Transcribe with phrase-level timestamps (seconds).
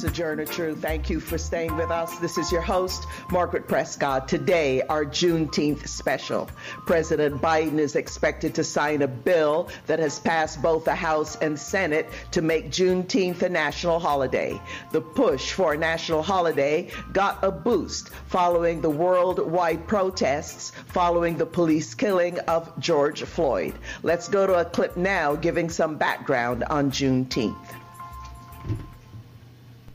[0.00, 0.80] Sojourner Truth.
[0.80, 2.18] Thank you for staying with us.
[2.20, 4.28] This is your host, Margaret Prescott.
[4.28, 6.48] Today, our Juneteenth special.
[6.86, 11.58] President Biden is expected to sign a bill that has passed both the House and
[11.58, 14.58] Senate to make Juneteenth a national holiday.
[14.90, 21.44] The push for a national holiday got a boost following the worldwide protests following the
[21.44, 23.74] police killing of George Floyd.
[24.02, 27.79] Let's go to a clip now giving some background on Juneteenth.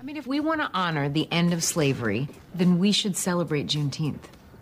[0.05, 3.65] I mean, if we want to honor the end of slavery, then we should celebrate
[3.65, 4.19] Juneteenth.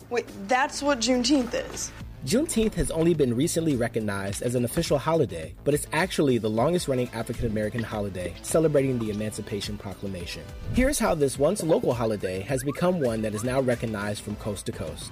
[0.10, 1.92] Wait, that's what Juneteenth is.
[2.26, 6.88] Juneteenth has only been recently recognized as an official holiday, but it's actually the longest
[6.88, 10.44] running African American holiday celebrating the Emancipation Proclamation.
[10.76, 14.66] Here's how this once local holiday has become one that is now recognized from coast
[14.68, 15.12] to coast.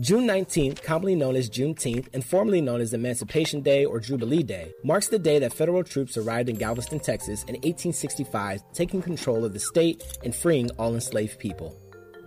[0.00, 4.72] June 19th, commonly known as Juneteenth and formerly known as Emancipation Day or Jubilee Day,
[4.82, 9.52] marks the day that federal troops arrived in Galveston, Texas in 1865, taking control of
[9.52, 11.76] the state and freeing all enslaved people.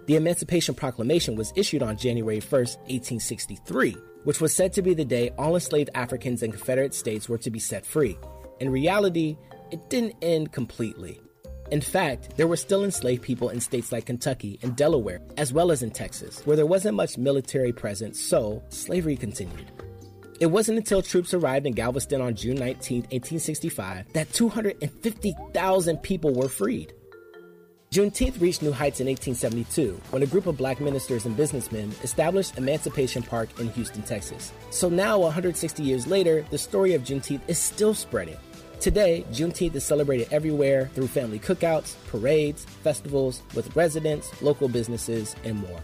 [0.06, 5.04] The Emancipation Proclamation was issued on January 1, 1863, which was said to be the
[5.04, 8.16] day all enslaved Africans in Confederate states were to be set free.
[8.60, 9.38] In reality,
[9.72, 11.20] it didn't end completely.
[11.72, 15.72] In fact, there were still enslaved people in states like Kentucky and Delaware, as well
[15.72, 19.72] as in Texas, where there wasn't much military presence, so slavery continued.
[20.40, 26.50] It wasn't until troops arrived in Galveston on June 19, 1865, that 250,000 people were
[26.50, 26.94] freed.
[27.92, 32.58] Juneteenth reached new heights in 1872 when a group of black ministers and businessmen established
[32.58, 34.52] Emancipation Park in Houston, Texas.
[34.70, 38.38] So now, 160 years later, the story of Juneteenth is still spreading.
[38.86, 45.58] Today, Juneteenth is celebrated everywhere through family cookouts, parades, festivals, with residents, local businesses, and
[45.58, 45.80] more.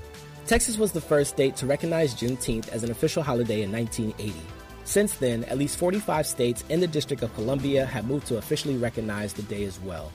[0.46, 4.40] Texas was the first state to recognize Juneteenth as an official holiday in 1980.
[4.84, 8.78] Since then, at least 45 states and the District of Columbia have moved to officially
[8.78, 10.12] recognize the day as well.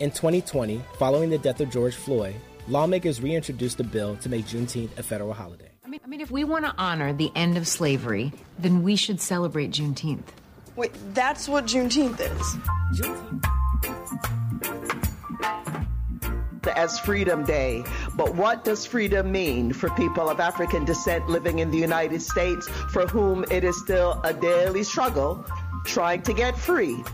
[0.00, 2.36] In 2020, following the death of George Floyd,
[2.66, 5.68] lawmakers reintroduced a bill to make Juneteenth a federal holiday.
[5.84, 8.96] I mean, I mean, if we want to honor the end of slavery, then we
[8.96, 10.28] should celebrate Juneteenth.
[10.74, 12.56] Wait, that's what Juneteenth is.
[16.74, 17.84] As Freedom Day.
[18.16, 22.66] But what does freedom mean for people of African descent living in the United States
[22.90, 25.44] for whom it is still a daily struggle
[25.84, 27.04] trying to get free?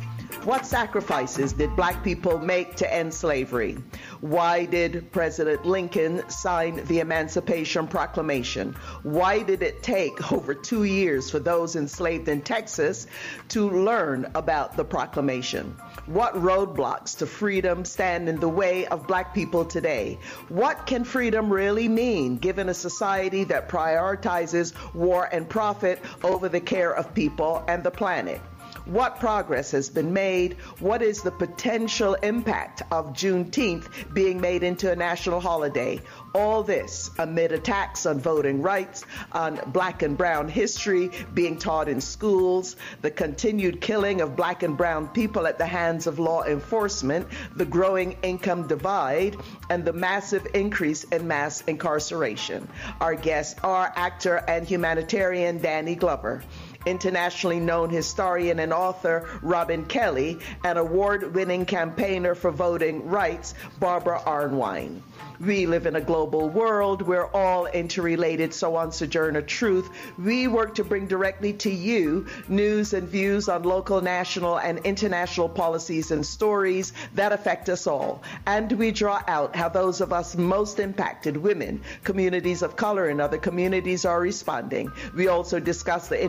[0.45, 3.79] What sacrifices did black people make to end slavery?
[4.21, 8.75] Why did President Lincoln sign the Emancipation Proclamation?
[9.03, 13.07] Why did it take over two years for those enslaved in Texas
[13.49, 15.75] to learn about the proclamation?
[16.07, 20.19] What roadblocks to freedom stand in the way of black people today?
[20.49, 26.61] What can freedom really mean given a society that prioritizes war and profit over the
[26.61, 28.41] care of people and the planet?
[28.89, 30.55] What progress has been made?
[30.81, 36.01] What is the potential impact of Juneteenth being made into a national holiday?
[36.35, 42.01] All this amid attacks on voting rights, on black and brown history being taught in
[42.01, 47.29] schools, the continued killing of black and brown people at the hands of law enforcement,
[47.57, 49.37] the growing income divide,
[49.69, 52.67] and the massive increase in mass incarceration.
[53.03, 56.43] Our guests are actor and humanitarian Danny Glover
[56.89, 64.21] internationally known historian and author Robin Kelley, and award winning campaigner for voting rights Barbara
[64.25, 65.03] Arnwine.
[65.41, 67.01] We live in a global world.
[67.01, 68.53] We're all interrelated.
[68.53, 69.89] So on Sojourner Truth,
[70.19, 75.49] we work to bring directly to you news and views on local, national, and international
[75.49, 78.23] policies and stories that affect us all.
[78.47, 83.21] And we draw out how those of us most impacted, women, communities of color, and
[83.21, 84.91] other communities are responding.
[85.15, 86.21] We also discuss the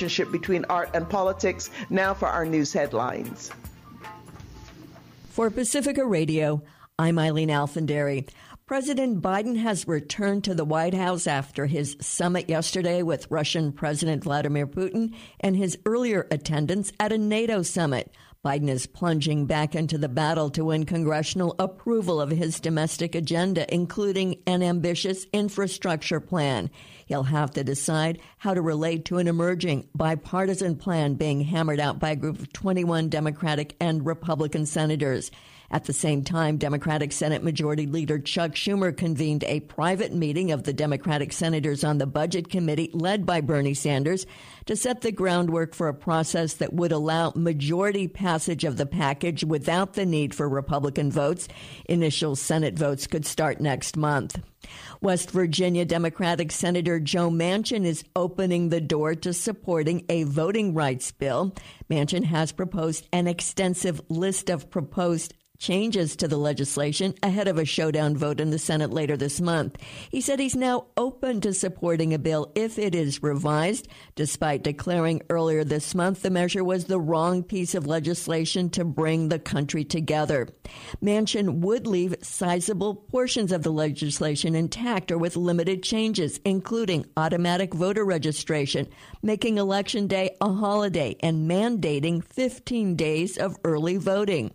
[0.00, 1.70] interrelationship between art and politics.
[1.90, 3.50] Now for our news headlines.
[5.30, 6.62] For Pacifica Radio,
[6.98, 8.26] I'm Aileen Alfandary.
[8.66, 14.22] President Biden has returned to the White House after his summit yesterday with Russian President
[14.22, 18.12] Vladimir Putin and his earlier attendance at a NATO summit.
[18.44, 23.66] Biden is plunging back into the battle to win congressional approval of his domestic agenda,
[23.74, 26.70] including an ambitious infrastructure plan.
[27.10, 31.98] He'll have to decide how to relate to an emerging bipartisan plan being hammered out
[31.98, 35.32] by a group of 21 Democratic and Republican senators.
[35.72, 40.64] At the same time, Democratic Senate Majority Leader Chuck Schumer convened a private meeting of
[40.64, 44.26] the Democratic senators on the Budget Committee, led by Bernie Sanders,
[44.66, 49.44] to set the groundwork for a process that would allow majority passage of the package
[49.44, 51.46] without the need for Republican votes.
[51.84, 54.40] Initial Senate votes could start next month.
[55.00, 61.10] West Virginia Democratic Senator Joe Manchin is opening the door to supporting a voting rights
[61.12, 61.54] bill.
[61.88, 67.64] Manchin has proposed an extensive list of proposed changes to the legislation ahead of a
[67.64, 69.76] showdown vote in the Senate later this month.
[70.10, 73.86] He said he's now open to supporting a bill if it is revised,
[74.16, 79.28] despite declaring earlier this month the measure was the wrong piece of legislation to bring
[79.28, 80.48] the country together.
[81.02, 87.74] Manchin would leave sizable portions of the legislation intact or with limited changes, including automatic
[87.74, 88.88] voter registration,
[89.22, 94.52] making Election Day a holiday, and mandating 15 days of early voting.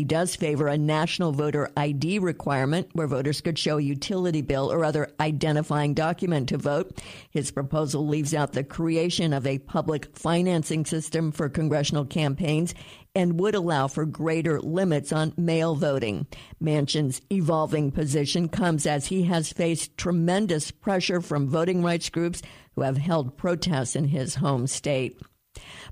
[0.00, 4.72] He does favor a national voter ID requirement where voters could show a utility bill
[4.72, 7.02] or other identifying document to vote.
[7.30, 12.74] His proposal leaves out the creation of a public financing system for congressional campaigns
[13.14, 16.26] and would allow for greater limits on mail voting.
[16.58, 22.40] Manchin's evolving position comes as he has faced tremendous pressure from voting rights groups
[22.74, 25.20] who have held protests in his home state.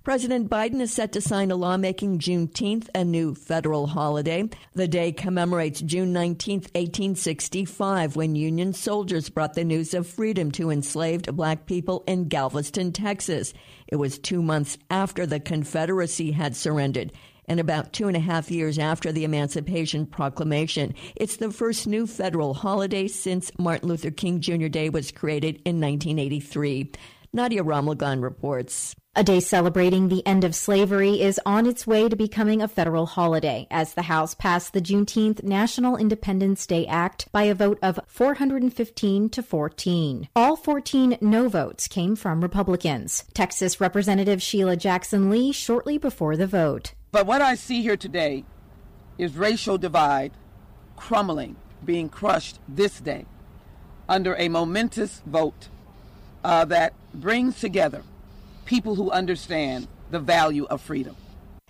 [0.09, 4.49] President Biden is set to sign a law making Juneteenth a new federal holiday.
[4.73, 10.71] The day commemorates June 19, 1865, when Union soldiers brought the news of freedom to
[10.71, 13.53] enslaved black people in Galveston, Texas.
[13.87, 17.13] It was two months after the Confederacy had surrendered
[17.45, 20.95] and about two and a half years after the Emancipation Proclamation.
[21.17, 24.69] It's the first new federal holiday since Martin Luther King Jr.
[24.69, 26.93] Day was created in 1983.
[27.35, 28.97] Nadia Ramlagan reports.
[29.19, 33.05] A day celebrating the end of slavery is on its way to becoming a federal
[33.05, 37.99] holiday as the House passed the Juneteenth National Independence Day Act by a vote of
[38.07, 40.29] 415 to 14.
[40.37, 43.25] All 14 no votes came from Republicans.
[43.35, 46.95] Texas Representative Sheila Jackson Lee shortly before the vote.
[47.11, 48.45] But what I see here today
[49.19, 50.31] is racial divide
[50.95, 53.27] crumbling, being crushed this day
[54.09, 55.67] under a momentous vote
[56.45, 58.05] uh, that brings together
[58.69, 61.17] people who understand the value of freedom.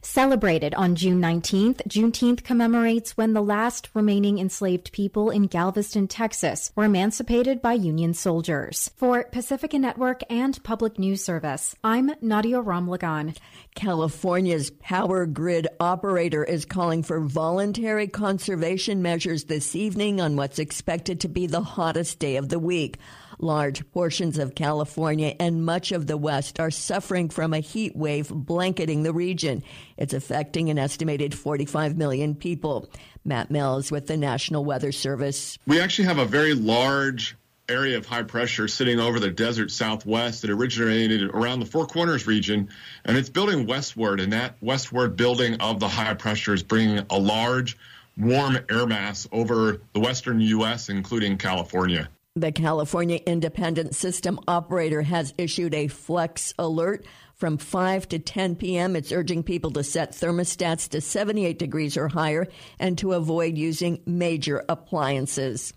[0.02, 6.72] Celebrated on June 19th, Juneteenth commemorates when the last remaining enslaved people in Galveston, Texas
[6.76, 8.90] were emancipated by Union soldiers.
[8.96, 13.36] For Pacifica Network and Public News Service, I'm Nadia Ramlagan.
[13.74, 21.20] California's power grid operator is calling for voluntary conservation measures this evening on what's expected
[21.20, 22.98] to be the hottest day of the week.
[23.40, 28.28] Large portions of California and much of the West are suffering from a heat wave
[28.30, 29.62] blanketing the region.
[29.96, 32.90] It's affecting an estimated 45 million people.
[33.24, 35.56] Matt Mills with the National Weather Service.
[35.66, 37.36] We actually have a very large
[37.68, 42.26] area of high pressure sitting over the desert southwest that originated around the Four Corners
[42.26, 42.68] region,
[43.04, 44.18] and it's building westward.
[44.18, 47.76] And that westward building of the high pressure is bringing a large,
[48.16, 52.08] warm air mass over the western U.S., including California.
[52.40, 57.04] The California Independent System Operator has issued a flex alert
[57.34, 58.94] from 5 to 10 p.m.
[58.94, 62.46] It's urging people to set thermostats to 78 degrees or higher
[62.78, 65.72] and to avoid using major appliances.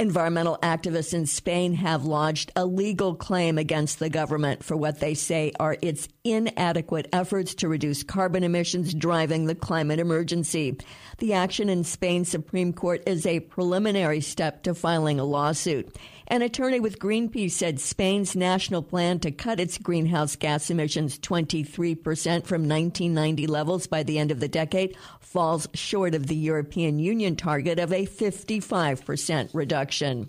[0.00, 5.12] Environmental activists in Spain have lodged a legal claim against the government for what they
[5.12, 10.78] say are its inadequate efforts to reduce carbon emissions driving the climate emergency.
[11.18, 15.92] The action in Spain's Supreme Court is a preliminary step to filing a lawsuit.
[16.30, 21.96] An attorney with Greenpeace said Spain's national plan to cut its greenhouse gas emissions 23%
[22.44, 27.34] from 1990 levels by the end of the decade falls short of the European Union
[27.34, 30.28] target of a 55% reduction.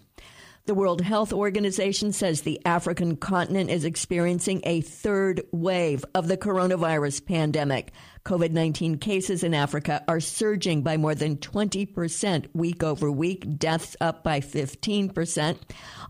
[0.65, 6.37] The World Health Organization says the African continent is experiencing a third wave of the
[6.37, 7.91] coronavirus pandemic.
[8.25, 13.95] COVID 19 cases in Africa are surging by more than 20% week over week, deaths
[13.99, 15.57] up by 15%.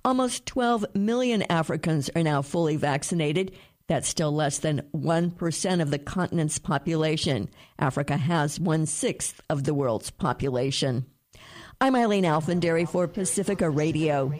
[0.03, 3.56] Almost 12 million Africans are now fully vaccinated.
[3.88, 7.50] That's still less than 1% of the continent's population.
[7.79, 11.06] Africa has one sixth of the world's population.
[11.81, 14.33] I'm Aileen Alfandary for Pacifica Radio.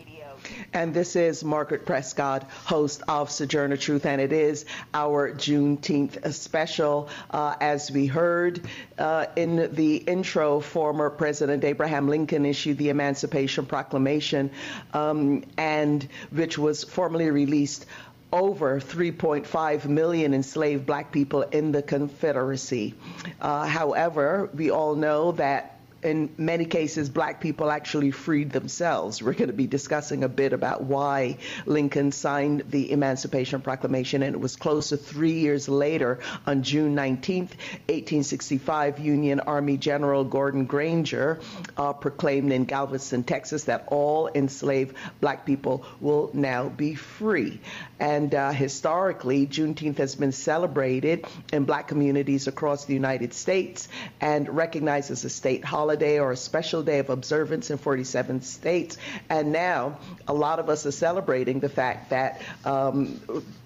[0.74, 7.08] And this is Margaret Prescott, host of Sojourner Truth, and it is our Juneteenth special.
[7.31, 8.67] Uh, as we heard
[8.98, 14.51] uh, in the intro, former President Abraham Lincoln issued the Emancipation Proclamation,
[14.93, 17.86] um, and which was formally released
[18.34, 22.96] over 3.5 million enslaved black people in the Confederacy.
[23.39, 29.22] Uh, however, we all know that in many cases, black people actually freed themselves.
[29.22, 34.36] We're going to be discussing a bit about why Lincoln signed the Emancipation Proclamation, and
[34.36, 40.65] it was close to three years later, on June 19, 1865, Union Army General Gordon
[40.65, 41.39] Granger
[41.77, 47.60] uh, proclaimed in Galveston, Texas, that all enslaved black people will now be free.
[48.00, 53.89] And uh, historically, Juneteenth has been celebrated in black communities across the United States
[54.22, 58.98] and recognized as a state holiday or a special day of observance in 47 states.
[59.29, 63.20] And now a lot of us are celebrating the fact that um,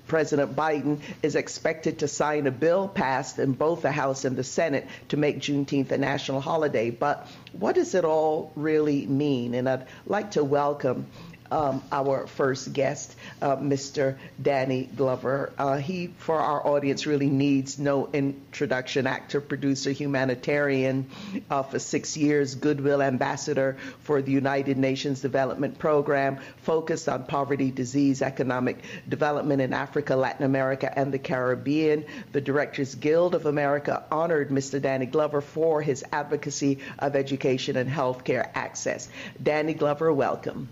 [0.08, 4.44] President Biden is expected to sign a bill passed in both the House and the
[4.44, 6.90] Senate to make Juneteenth a national holiday.
[6.90, 9.54] But what does it all really mean?
[9.54, 11.08] And I'd like to welcome
[11.53, 14.17] um, our first guest, uh, Mr.
[14.41, 15.53] Danny Glover.
[15.55, 19.05] Uh, he, for our audience, really needs no introduction.
[19.05, 21.10] Actor, producer, humanitarian
[21.51, 27.69] uh, for six years, Goodwill Ambassador for the United Nations Development Program, focused on poverty,
[27.69, 32.05] disease, economic development in Africa, Latin America, and the Caribbean.
[32.31, 34.81] The Directors Guild of America honored Mr.
[34.81, 39.07] Danny Glover for his advocacy of education and healthcare access.
[39.41, 40.67] Danny Glover, welcome.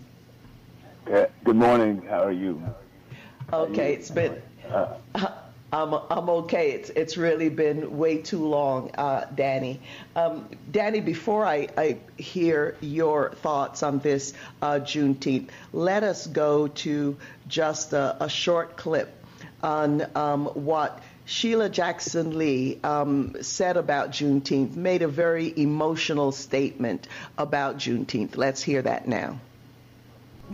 [1.05, 2.03] Good morning.
[2.07, 2.61] How are you?
[3.51, 4.41] Okay, it's been.
[4.69, 4.95] Uh,
[5.73, 6.71] I'm I'm okay.
[6.71, 9.81] It's it's really been way too long, uh, Danny.
[10.15, 16.67] Um, Danny, before I, I hear your thoughts on this uh, Juneteenth, let us go
[16.67, 17.17] to
[17.47, 19.13] just a, a short clip
[19.63, 24.75] on um, what Sheila Jackson Lee um, said about Juneteenth.
[24.75, 28.37] Made a very emotional statement about Juneteenth.
[28.37, 29.39] Let's hear that now.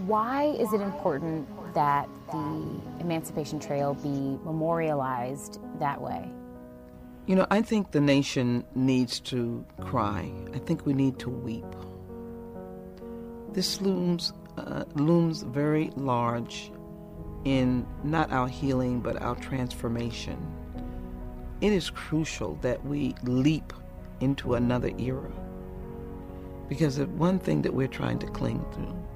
[0.06, 6.30] Why is it important that the Emancipation Trail be memorialized that way?
[7.26, 10.32] You know, I think the nation needs to cry.
[10.54, 11.66] I think we need to weep.
[13.54, 16.72] This looms uh, looms very large
[17.44, 20.38] in not our healing but our transformation.
[21.60, 23.74] It is crucial that we leap
[24.20, 25.32] into another era
[26.70, 29.07] because the one thing that we're trying to cling to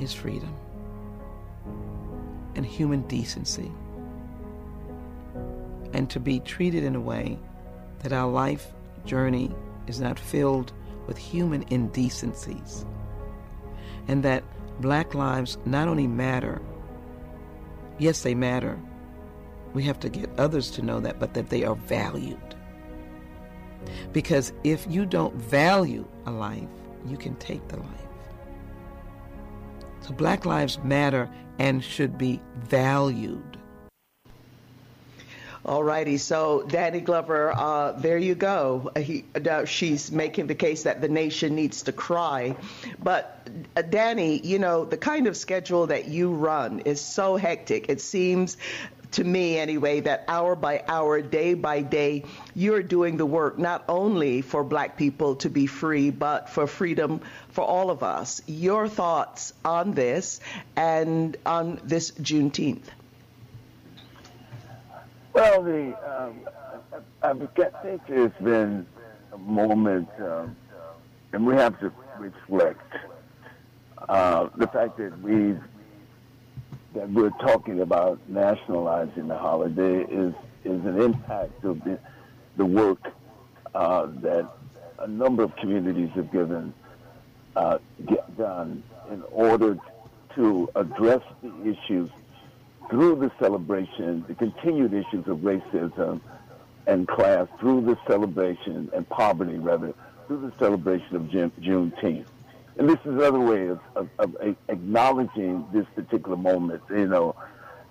[0.00, 0.54] is freedom
[2.56, 3.70] and human decency,
[5.92, 7.38] and to be treated in a way
[8.00, 8.72] that our life
[9.04, 9.54] journey
[9.86, 10.72] is not filled
[11.06, 12.84] with human indecencies,
[14.08, 14.42] and that
[14.80, 16.60] black lives not only matter,
[17.98, 18.78] yes, they matter.
[19.72, 22.38] We have to get others to know that, but that they are valued.
[24.12, 26.68] Because if you don't value a life,
[27.06, 28.09] you can take the life.
[30.10, 33.50] Black Lives Matter and should be valued.
[35.62, 36.16] All righty.
[36.16, 38.90] So, Danny Glover, uh, there you go.
[38.96, 42.56] He, uh, she's making the case that the nation needs to cry.
[43.02, 47.90] But, uh, Danny, you know, the kind of schedule that you run is so hectic.
[47.90, 48.56] It seems
[49.12, 52.24] to me anyway, that hour by hour, day by day,
[52.54, 57.20] you're doing the work not only for black people to be free, but for freedom
[57.48, 58.40] for all of us.
[58.46, 60.40] Your thoughts on this
[60.76, 62.84] and on this Juneteenth?
[65.32, 66.40] Well, the um,
[67.22, 67.34] I, I
[67.82, 68.86] think it's been
[69.32, 70.56] a moment, um,
[71.32, 72.82] and we have to reflect
[74.08, 75.60] uh, the fact that we've
[76.94, 81.98] that we're talking about nationalizing the holiday is is an impact of the,
[82.56, 82.98] the work
[83.74, 84.46] uh, that
[84.98, 86.74] a number of communities have given
[87.56, 89.78] uh, get done in order
[90.34, 92.10] to address the issues
[92.90, 96.20] through the celebration, the continued issues of racism
[96.86, 99.94] and class through the celebration and poverty, rather,
[100.26, 102.26] through the celebration of June, Juneteenth
[102.78, 107.34] and this is another way of, of, of, acknowledging this particular moment, you know.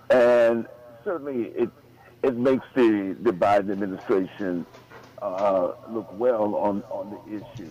[0.09, 0.67] And
[1.03, 1.69] certainly it
[2.23, 4.65] it makes the, the Biden administration
[5.21, 7.69] uh, look well on, on the issue.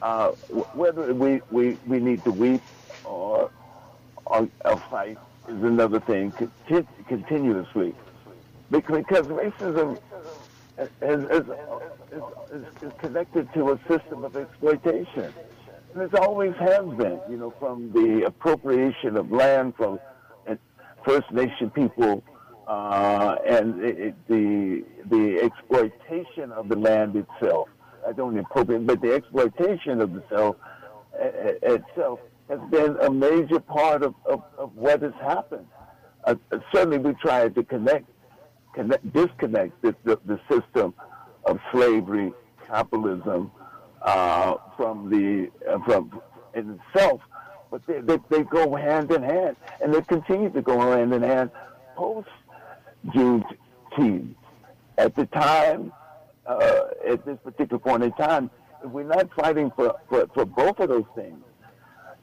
[0.00, 0.28] Uh,
[0.74, 2.62] whether we, we, we need to weep
[3.04, 3.50] or,
[4.26, 5.18] or, or fight
[5.48, 6.32] is another thing
[7.08, 7.94] continuously.
[8.70, 9.98] Because racism
[10.78, 11.48] is, is,
[12.12, 15.32] is, is connected to a system of exploitation.
[15.94, 19.98] And it always has been, you know, from the appropriation of land from
[21.04, 22.22] First Nation people
[22.66, 27.68] uh, and it, the the exploitation of the land itself.
[28.06, 30.56] I don't appropriate, but the exploitation of the self
[31.18, 31.28] uh,
[31.62, 35.66] itself has been a major part of, of, of what has happened.
[36.24, 36.34] Uh,
[36.74, 38.06] certainly, we tried to connect,
[38.74, 40.92] connect disconnect the, the, the system
[41.44, 42.32] of slavery,
[42.66, 43.50] capitalism,
[44.02, 46.20] uh, from the uh, from
[46.54, 47.20] itself,
[47.70, 51.22] but they, they, they go hand in hand, and they continue to go hand in
[51.22, 51.50] hand
[51.96, 52.28] post
[53.08, 54.34] Juneteenth.
[54.96, 55.92] At the time,
[56.46, 58.50] uh, at this particular point in time,
[58.84, 61.38] we're not fighting for, for, for both of those things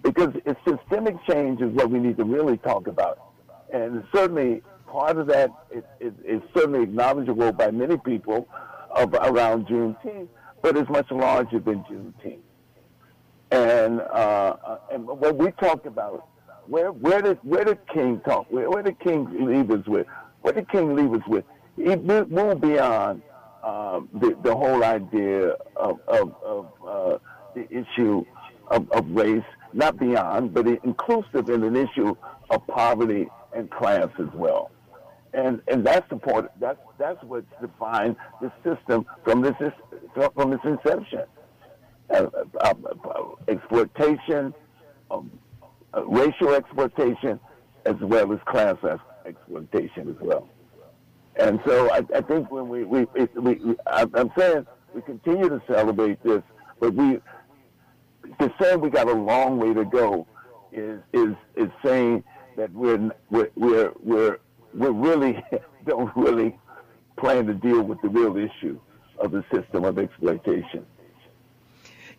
[0.03, 3.34] because it's systemic change is what we need to really talk about.
[3.74, 8.48] And certainly part of that is, is, is certainly acknowledgeable by many people
[8.91, 10.27] of around Juneteenth,
[10.65, 12.39] but it's much larger than Juneteenth.
[13.51, 16.27] And, uh, and what we talked about,
[16.65, 18.48] where, where did, where did King talk?
[18.50, 20.07] Where, where did King leave us with?
[20.41, 21.45] What did King leave us with?
[21.75, 23.22] He moved beyond
[23.63, 27.17] um, the, the whole idea of, of, of uh,
[27.53, 28.25] the issue
[28.69, 32.15] of, of race, not beyond, but inclusive in an issue
[32.50, 34.72] of poverty and class as well.
[35.36, 36.58] And, and that's important.
[36.60, 39.54] That's, that's what's defined the system from this,
[40.34, 41.24] from its inception.
[42.10, 42.27] Uh,
[42.62, 44.54] uh, uh, exploitation,
[45.12, 45.30] um,
[45.94, 47.39] uh, racial exploitation,
[47.86, 48.77] as well as class
[49.25, 50.48] exploitation as well.
[51.36, 55.62] And so I, I think when we, we, we, we, I'm saying we continue to
[55.68, 56.44] celebrate this,
[56.80, 57.20] but we,
[58.39, 60.27] to say we got a long way to go
[60.72, 62.24] is, is, is saying
[62.56, 64.39] that we're, we're, we're, we're,
[64.75, 65.44] we're really,
[65.86, 66.58] don't really
[67.17, 68.79] plan to deal with the real issue
[69.20, 70.86] of the system of exploitation.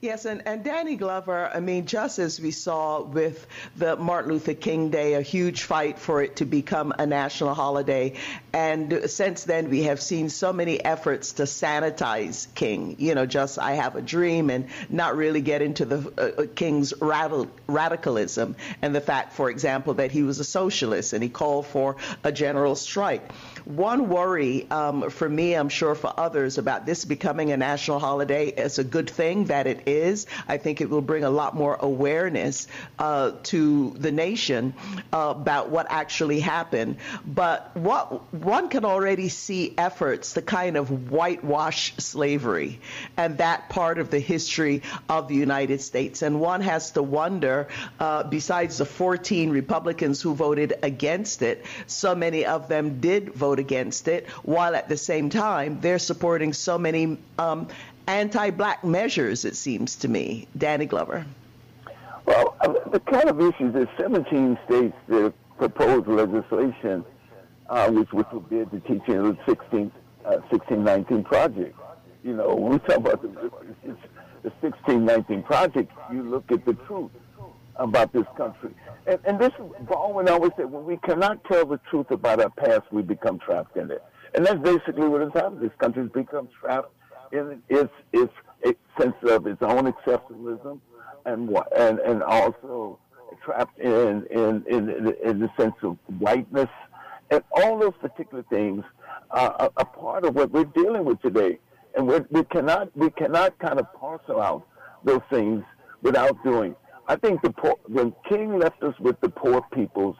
[0.03, 4.53] Yes, and, and Danny Glover, I mean, just as we saw with the Martin Luther
[4.53, 8.13] King Day, a huge fight for it to become a national holiday.
[8.53, 12.97] And since then, we have seen so many efforts to sanitize King.
[12.99, 16.47] You know, just I have a dream and not really get into the uh, uh
[16.55, 21.31] King's radical, radicalism and the fact, for example, that he was a socialist and he
[21.31, 23.33] called for a general strike.
[23.65, 28.49] One worry um, for me, I'm sure for others, about this becoming a national holiday
[28.49, 30.27] is a good thing that it is.
[30.49, 32.67] I think it will bring a lot more awareness
[32.99, 34.75] uh, to the nation
[35.13, 36.97] uh, about what actually happened.
[37.25, 42.81] But what one can already see efforts to kind of whitewash slavery
[43.17, 46.23] and that part of the history of the United States.
[46.23, 47.69] And one has to wonder,
[48.01, 53.59] uh, besides the 14 Republicans who voted against it, so many of them did vote
[53.59, 57.69] against it, while at the same time they're supporting so many um,
[58.07, 60.47] anti-black measures, it seems to me.
[60.57, 61.27] Danny Glover.
[62.25, 62.57] Well,
[62.93, 67.05] the kind of issues is 17 states that proposed legislation
[67.69, 69.91] uh, which would forbid the teaching of the 16,
[70.25, 71.77] uh, 1619 project.
[72.23, 77.11] You know, when we talk about the, the 1619 project, you look at the truth
[77.77, 78.71] about this country.
[79.07, 82.83] And, and this, Baldwin always said, when we cannot tell the truth about our past,
[82.91, 84.03] we become trapped in it.
[84.35, 85.61] And that's basically what has happened.
[85.61, 86.93] This country's become trapped
[87.33, 88.33] in its its,
[88.99, 90.81] sense of its own exceptionalism,
[91.25, 92.99] and and and also
[93.45, 96.71] trapped in in in, in the sense of whiteness,
[97.31, 98.85] and all those particular things
[99.31, 101.59] are a part of what we're dealing with today.
[101.95, 104.67] And we we cannot we cannot kind of parcel out
[105.05, 105.65] those things
[106.03, 106.75] without doing.
[107.09, 110.17] I think the poor, when King left us with the poor people's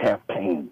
[0.00, 0.70] campaign,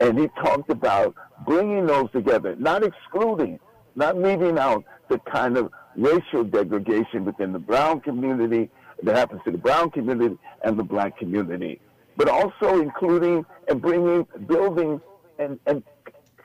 [0.00, 3.58] and he talked about bringing those together, not excluding,
[3.98, 8.70] not leaving out the kind of racial degradation within the brown community
[9.02, 11.80] that happens to the brown community and the black community,
[12.16, 15.00] but also including and bringing, building,
[15.38, 15.82] and, and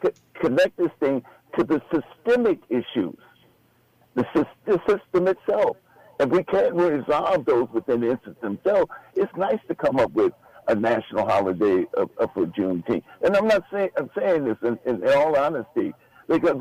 [0.04, 1.24] c- connect this thing
[1.58, 3.16] to the systemic issues,
[4.16, 4.26] the,
[4.66, 5.78] the system itself.
[6.20, 8.92] If we can't resolve those within the system themselves.
[9.16, 10.34] It's nice to come up with
[10.68, 13.04] a national holiday of, of for Juneteenth.
[13.24, 15.94] And I'm not saying I'm saying this in, in all honesty
[16.28, 16.58] because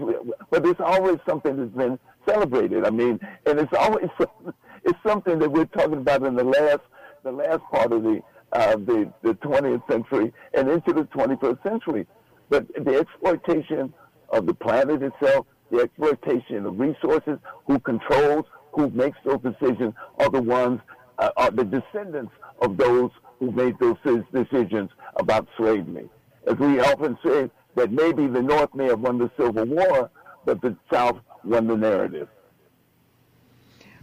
[0.50, 1.98] but it's always something that's been
[2.28, 2.84] celebrated.
[2.84, 4.08] I mean, and it's always
[4.84, 6.80] it's something that we're talking about in the last
[7.22, 8.20] the last part of the
[8.52, 12.06] uh, the the 20th century and into the 21st century.
[12.48, 13.94] But the exploitation
[14.28, 20.28] of the planet itself, the exploitation of resources, who controls, who makes those decisions, are
[20.28, 20.80] the ones
[21.18, 23.96] uh, are the descendants of those who made those
[24.32, 26.08] decisions about slavery.
[26.46, 30.10] As we often say, that maybe the North may have won the Civil War,
[30.44, 32.28] but the South won the narrative.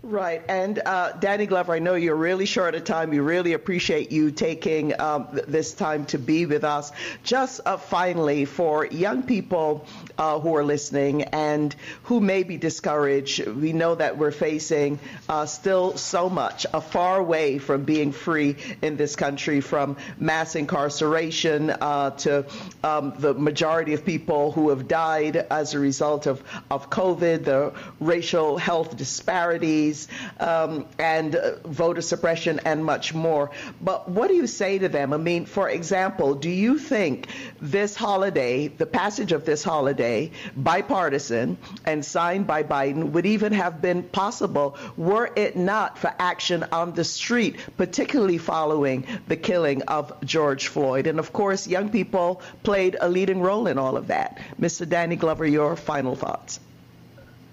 [0.01, 0.41] Right.
[0.47, 3.09] And uh, Danny Glover, I know you're really short of time.
[3.09, 6.93] We really appreciate you taking um, this time to be with us.
[7.23, 9.85] Just uh, finally, for young people
[10.17, 15.45] uh, who are listening and who may be discouraged, we know that we're facing uh,
[15.45, 21.71] still so much, a far way from being free in this country, from mass incarceration
[21.71, 22.45] uh, to
[22.85, 27.73] um, the majority of people who have died as a result of, of COVID, the
[27.99, 30.07] racial health disparities days
[30.39, 33.51] um, and uh, voter suppression and much more.
[33.81, 35.13] But what do you say to them?
[35.13, 37.27] I mean, for example, do you think
[37.61, 43.81] this holiday, the passage of this holiday, bipartisan and signed by Biden, would even have
[43.81, 50.13] been possible were it not for action on the street, particularly following the killing of
[50.23, 51.07] George Floyd?
[51.07, 54.39] And of course, young people played a leading role in all of that.
[54.59, 54.87] Mr.
[54.87, 56.59] Danny Glover, your final thoughts.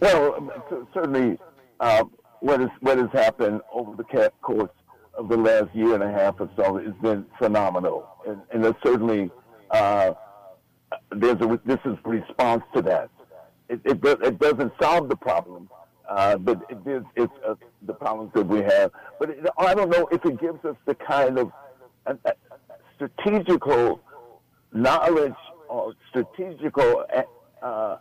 [0.01, 0.53] Well,
[0.93, 1.39] certainly,
[1.81, 2.05] uh,
[2.41, 4.71] what, is, what has happened over the course
[5.15, 8.79] of the last year and a half or so has been phenomenal, and, and it's
[8.83, 9.31] certainly
[9.71, 10.13] uh,
[11.11, 13.11] there's a this is response to that.
[13.69, 15.69] It, it, it doesn't solve the problem,
[16.09, 18.93] uh, but it is it's uh, the problems that we have.
[19.19, 21.53] But it, I don't know if it gives us the kind of
[22.07, 22.31] uh, uh
[22.95, 24.01] strategical
[24.73, 25.35] knowledge
[25.69, 27.05] or strategical
[27.63, 27.97] uh,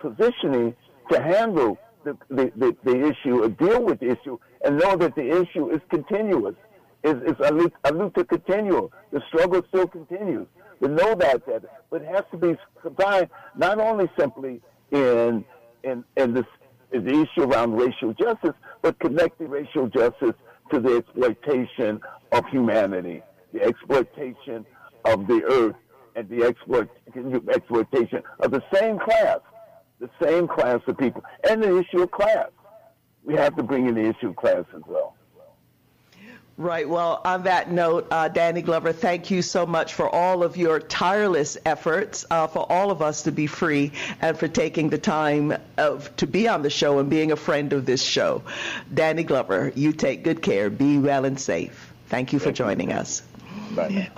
[0.00, 0.74] positioning
[1.10, 5.16] to handle the, the, the, the, issue or deal with the issue and know that
[5.16, 6.54] the issue is continuous.
[7.02, 8.88] It's, it's a, a luta continua.
[9.12, 10.46] The struggle still continues.
[10.80, 14.60] We know that, that, but it has to be combined not only simply
[14.92, 15.44] in
[15.82, 16.44] in in this
[16.92, 20.34] in the issue around racial justice, but connecting racial justice
[20.70, 22.00] to the exploitation
[22.32, 24.64] of humanity, the exploitation
[25.04, 25.76] of the earth,
[26.14, 26.88] and the exploit,
[27.48, 29.38] exploitation of the same class
[30.00, 32.48] the same class of people, and the issue of class.
[33.24, 35.16] We have to bring in the issue of class as well.
[36.58, 36.88] Right.
[36.88, 40.80] Well, on that note, uh, Danny Glover, thank you so much for all of your
[40.80, 45.54] tireless efforts uh, for all of us to be free and for taking the time
[45.76, 48.42] of, to be on the show and being a friend of this show.
[48.92, 50.70] Danny Glover, you take good care.
[50.70, 51.92] Be well and safe.
[52.08, 53.22] Thank you for joining us.
[53.74, 54.08] Bye.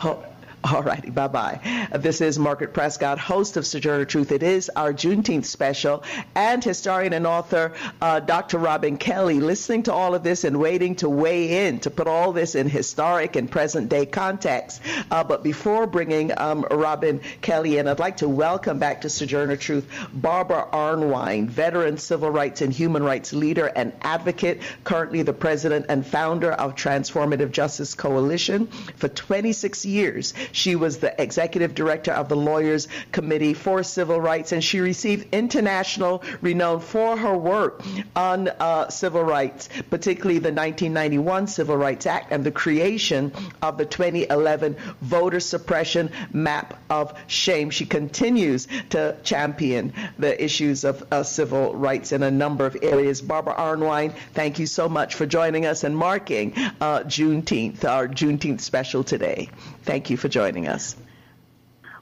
[0.64, 1.88] All righty, bye bye.
[1.94, 4.32] This is Margaret Prescott, host of Sojourner Truth.
[4.32, 6.02] It is our Juneteenth special,
[6.34, 8.58] and historian and author uh, Dr.
[8.58, 12.32] Robin Kelley listening to all of this and waiting to weigh in to put all
[12.32, 14.82] this in historic and present day context.
[15.12, 19.56] Uh, but before bringing um, Robin Kelley in, I'd like to welcome back to Sojourner
[19.56, 25.86] Truth Barbara Arnwine, veteran civil rights and human rights leader and advocate, currently the president
[25.88, 28.66] and founder of Transformative Justice Coalition.
[28.96, 34.52] For 26 years, she was the executive director of the Lawyers Committee for Civil Rights,
[34.52, 37.82] and she received international renown for her work
[38.14, 43.32] on uh, civil rights, particularly the 1991 Civil Rights Act and the creation
[43.62, 47.70] of the 2011 voter suppression map of shame.
[47.70, 53.20] She continues to champion the issues of uh, civil rights in a number of areas.
[53.20, 58.60] Barbara Arnwine, thank you so much for joining us and marking uh, Juneteenth, our Juneteenth
[58.60, 59.48] special today.
[59.88, 60.96] Thank you for joining us.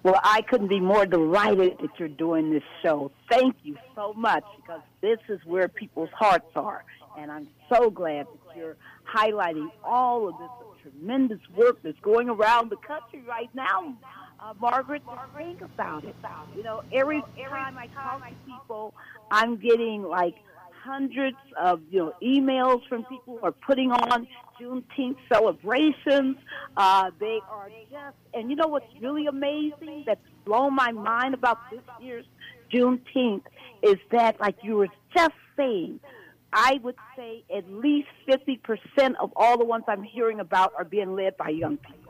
[0.02, 3.12] Well, I couldn't be more delighted that you're doing this show.
[3.30, 6.84] Thank you so much because this is where people's hearts are.
[7.16, 8.76] And I'm so glad that you're
[9.08, 10.50] highlighting all of this
[10.82, 13.94] tremendous work that's going around the country right now.
[14.40, 15.02] Uh, Margaret,
[15.36, 16.16] think about it.
[16.56, 18.94] You know, every time I talk to people,
[19.30, 20.34] I'm getting like
[20.86, 24.26] hundreds of you know emails from people who are putting on
[24.60, 26.36] Juneteenth celebrations.
[26.76, 31.58] Uh, they are just, and you know what's really amazing that's blown my mind about
[31.70, 32.24] this year's
[32.72, 33.42] Juneteenth
[33.82, 36.00] is that, like you were just saying,
[36.52, 41.14] I would say at least 50% of all the ones I'm hearing about are being
[41.14, 42.05] led by young people.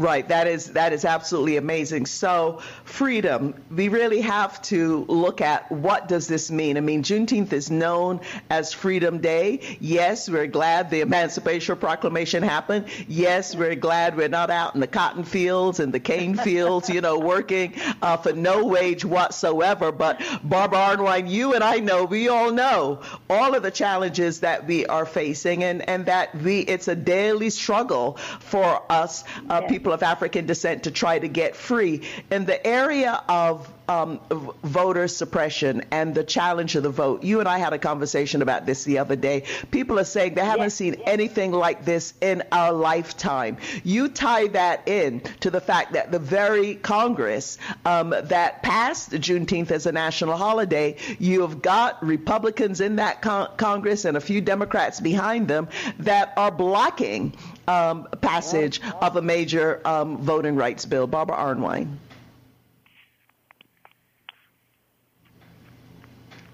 [0.00, 0.26] Right.
[0.28, 2.06] That is that is absolutely amazing.
[2.06, 6.78] So freedom, we really have to look at what does this mean.
[6.78, 9.76] I mean, Juneteenth is known as Freedom Day.
[9.78, 12.86] Yes, we're glad the Emancipation Proclamation happened.
[13.08, 17.02] Yes, we're glad we're not out in the cotton fields and the cane fields, you
[17.02, 19.92] know, working uh, for no wage whatsoever.
[19.92, 24.66] But Barbara Arnwine, you and I know, we all know all of the challenges that
[24.66, 29.89] we are facing, and and that we it's a daily struggle for us uh, people
[29.90, 32.02] people of African descent to try to get free.
[32.30, 34.20] In the area of um,
[34.62, 37.24] voter suppression and the challenge of the vote.
[37.24, 39.44] You and I had a conversation about this the other day.
[39.72, 41.02] People are saying they haven't yes, seen yes.
[41.06, 43.56] anything like this in our lifetime.
[43.82, 49.72] You tie that in to the fact that the very Congress um, that passed Juneteenth
[49.72, 54.40] as a national holiday, you have got Republicans in that con- Congress and a few
[54.40, 57.36] Democrats behind them that are blocking
[57.70, 61.06] um, passage of a major um, voting rights bill.
[61.06, 61.96] Barbara Arnwine.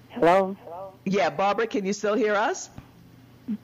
[0.09, 0.55] Hello?
[1.05, 2.69] Yeah, Barbara, can you still hear us?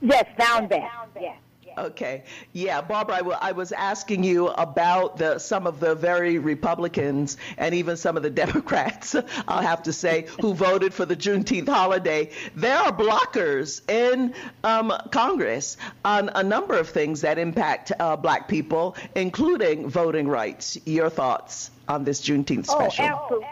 [0.02, 0.92] Yes, sound back.
[1.20, 1.38] Yes.
[1.78, 2.24] Okay.
[2.52, 7.38] Yeah, Barbara, I, w- I was asking you about the some of the very Republicans
[7.58, 9.16] and even some of the Democrats,
[9.48, 12.30] I'll have to say, who voted for the Juneteenth holiday.
[12.56, 14.34] There are blockers in
[14.64, 20.78] um, Congress on a number of things that impact uh, black people, including voting rights.
[20.86, 23.06] Your thoughts on this Juneteenth special?
[23.06, 23.48] Oh, absolutely.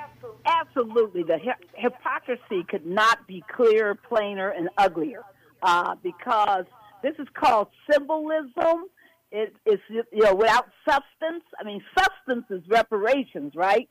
[0.45, 1.23] Absolutely.
[1.23, 5.23] The hi- hypocrisy could not be clearer, plainer, and uglier
[5.61, 6.65] uh, because
[7.03, 8.85] this is called symbolism.
[9.31, 11.43] It is, you know, without substance.
[11.59, 13.87] I mean, substance is reparations, right?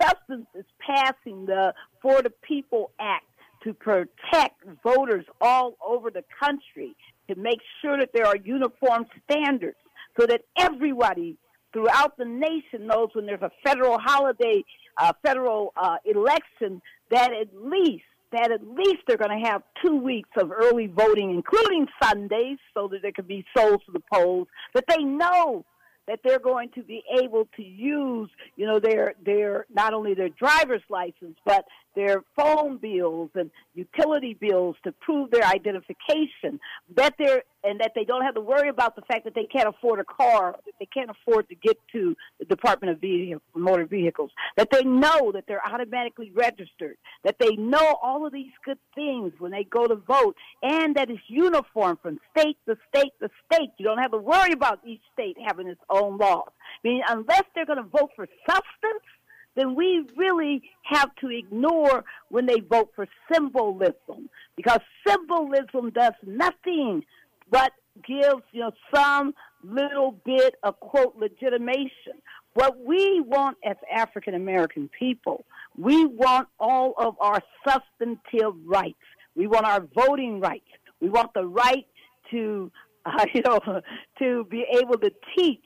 [0.00, 3.24] Substance is passing the For the People Act
[3.64, 6.94] to protect voters all over the country,
[7.28, 9.78] to make sure that there are uniform standards
[10.18, 11.36] so that everybody
[11.72, 14.62] throughout the nation knows when there's a federal holiday,
[15.24, 20.30] federal uh, election, that at least that at least they're going to have two weeks
[20.36, 24.48] of early voting, including Sundays, so that there can be souls to the polls.
[24.74, 25.64] That they know
[26.06, 30.28] that they're going to be able to use, you know, their their not only their
[30.28, 36.60] driver's license but their phone bills and utility bills to prove their identification.
[36.96, 39.66] That they're and that they don't have to worry about the fact that they can't
[39.66, 43.86] afford a car, that they can't afford to get to the Department of Vehicle, Motor
[43.86, 44.30] Vehicles.
[44.58, 46.98] That they know that they're automatically registered.
[47.24, 51.10] That they know all of these good things when they go to vote, and that
[51.10, 53.70] it's uniform from state to state to state.
[53.78, 56.50] You don't have to worry about each state having its own laws.
[56.84, 59.04] I mean, unless they're going to vote for substance
[59.56, 67.04] then we really have to ignore when they vote for symbolism because symbolism does nothing
[67.50, 67.72] but
[68.06, 72.14] gives you know some little bit of quote legitimation.
[72.54, 75.44] What we want as African American people,
[75.76, 78.98] we want all of our substantive rights.
[79.34, 80.66] We want our voting rights.
[81.00, 81.86] We want the right
[82.30, 82.70] to
[83.06, 83.60] uh, you know
[84.18, 85.64] to be able to teach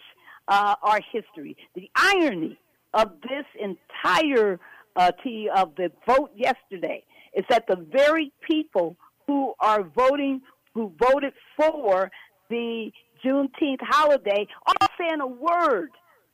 [0.49, 1.57] uh, our history.
[1.75, 2.59] The irony
[2.95, 4.59] of this entire
[4.97, 5.13] uh,
[5.55, 8.97] of the vote yesterday is that the very people
[9.27, 10.41] who are voting,
[10.75, 12.11] who voted for
[12.51, 12.91] the
[13.25, 15.91] Juneteenth holiday, are saying a word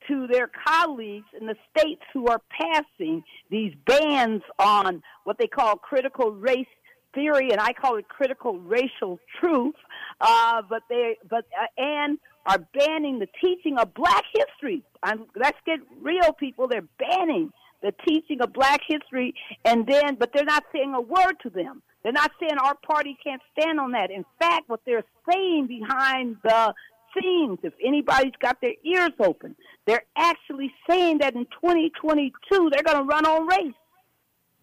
[0.09, 5.77] to their colleagues in the states who are passing these bans on what they call
[5.77, 6.67] critical race
[7.15, 9.75] theory, and I call it critical racial truth.
[10.21, 14.83] Uh, but they, but uh, and are banning the teaching of Black history.
[15.03, 16.69] I'm, let's get real, people.
[16.69, 17.53] They're banning
[17.83, 21.83] the teaching of Black history, and then, but they're not saying a word to them.
[22.03, 24.11] They're not saying our party can't stand on that.
[24.11, 26.75] In fact, what they're saying behind the
[27.17, 32.99] scenes, if anybody's got their ears open, they're actually saying that in 2022 they're going
[32.99, 33.75] to run on race.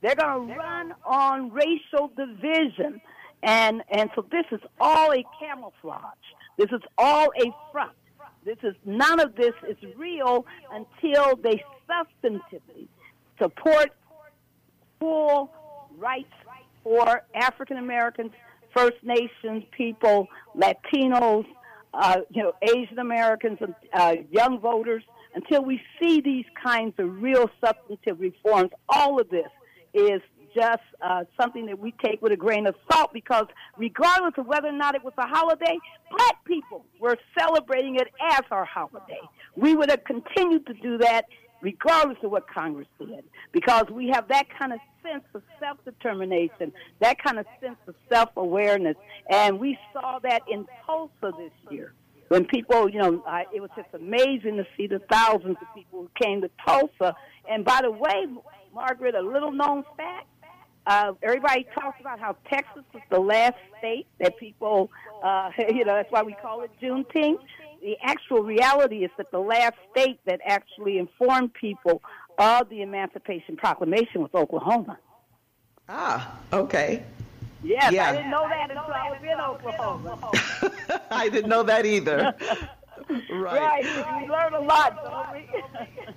[0.01, 3.01] They're going to run on racial division.
[3.43, 6.01] And, and so this is all a camouflage.
[6.57, 7.91] This is all a front.
[8.43, 12.87] This is none of this is real until they substantively
[13.39, 13.91] support
[14.99, 15.51] full
[15.97, 16.33] rights
[16.83, 18.31] for African Americans,
[18.75, 21.45] First Nations people, Latinos,
[21.93, 23.59] uh, you know, Asian Americans,
[23.93, 25.03] uh, young voters.
[25.33, 29.47] Until we see these kinds of real substantive reforms, all of this
[29.93, 30.21] is
[30.55, 33.45] just uh, something that we take with a grain of salt because
[33.77, 35.77] regardless of whether or not it was a holiday,
[36.09, 39.19] black people were celebrating it as our holiday.
[39.55, 41.25] We would have continued to do that
[41.61, 47.21] regardless of what Congress did because we have that kind of sense of self-determination, that
[47.23, 48.95] kind of sense of self-awareness,
[49.29, 51.93] and we saw that in Tulsa this year
[52.31, 56.03] when people, you know, I, it was just amazing to see the thousands of people
[56.03, 57.13] who came to Tulsa.
[57.49, 58.25] And by the way,
[58.73, 60.27] Margaret, a little known fact.
[60.91, 64.91] Uh, everybody talks about how Texas was the last state that people,
[65.23, 67.39] uh, you know, that's why we call it Juneteenth.
[67.81, 72.01] The actual reality is that the last state that actually informed people
[72.37, 74.99] of the Emancipation Proclamation was Oklahoma.
[75.87, 77.03] Ah, okay.
[77.63, 78.09] Yes, Yeah.
[78.09, 81.01] I didn't know that until I was in Oklahoma.
[81.11, 82.35] I didn't know that either.
[83.29, 83.83] right.
[83.83, 85.47] We learn a lot, we?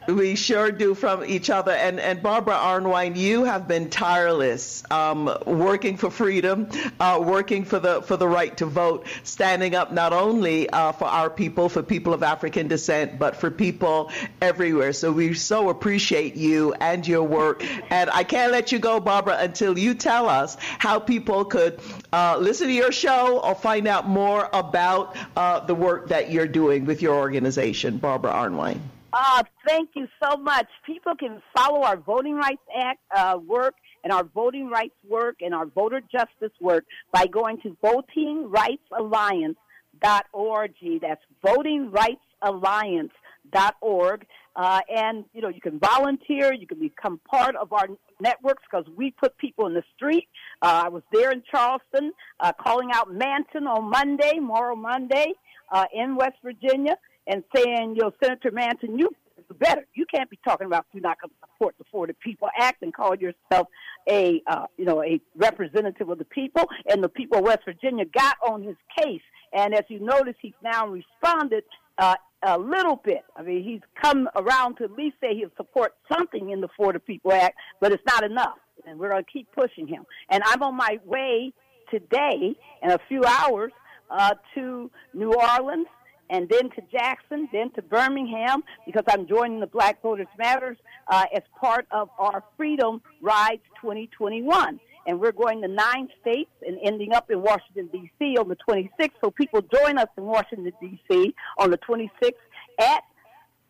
[0.14, 1.72] We sure do from each other.
[1.72, 6.68] And, and Barbara Arnwine, you have been tireless, um, working for freedom,
[7.00, 11.07] uh, working for the for the right to vote, standing up not only uh, for
[11.07, 14.11] our people, for people of African descent, but for people
[14.42, 14.92] everywhere.
[14.92, 17.64] So we so appreciate you and your work.
[17.90, 21.80] And I can't let you go, Barbara, until you tell us how people could
[22.12, 26.46] uh, listen to your show or find out more about uh, the work that you're
[26.46, 28.81] doing with your organization, Barbara Arnwine.
[29.12, 30.66] Uh, thank you so much.
[30.85, 35.55] People can follow our Voting Rights Act uh, work and our voting rights work and
[35.55, 40.75] our voter justice work by going to votingrights.org.
[41.01, 44.27] That's votingrightsalliance.org.
[44.57, 47.88] Uh, and, you know, you can volunteer, you can become part of our
[48.20, 50.29] networks because we put people in the street.
[50.62, 55.33] Uh, I was there in Charleston uh, calling out Manchin on Monday, Moral Monday,
[55.70, 56.96] uh, in West Virginia,
[57.27, 59.11] and saying, you know, Senator Manchin, you
[59.59, 59.87] better.
[59.94, 62.83] You can't be talking about you're not going to support the For the People Act
[62.83, 63.68] and call yourself
[64.09, 66.64] a, uh, you know, a representative of the people.
[66.88, 69.22] And the people of West Virginia got on his case.
[69.53, 71.64] And as you notice, he's now responded
[71.98, 73.22] uh, a little bit.
[73.37, 76.92] I mean, he's come around to at least say he'll support something in the For
[76.92, 78.59] the People Act, but it's not enough.
[78.87, 80.05] And we're going to keep pushing him.
[80.31, 81.53] And I'm on my way
[81.90, 83.72] today in a few hours
[84.11, 85.87] uh, to New Orleans
[86.31, 90.77] and then to Jackson, then to Birmingham, because I'm joining the Black Voters Matters
[91.09, 94.81] uh, as part of our Freedom Rides 2021.
[95.07, 98.38] And we're going to nine states and ending up in Washington, D.C.
[98.38, 99.11] on the 26th.
[99.23, 101.35] So people join us in Washington, D.C.
[101.59, 102.33] on the 26th
[102.81, 103.03] at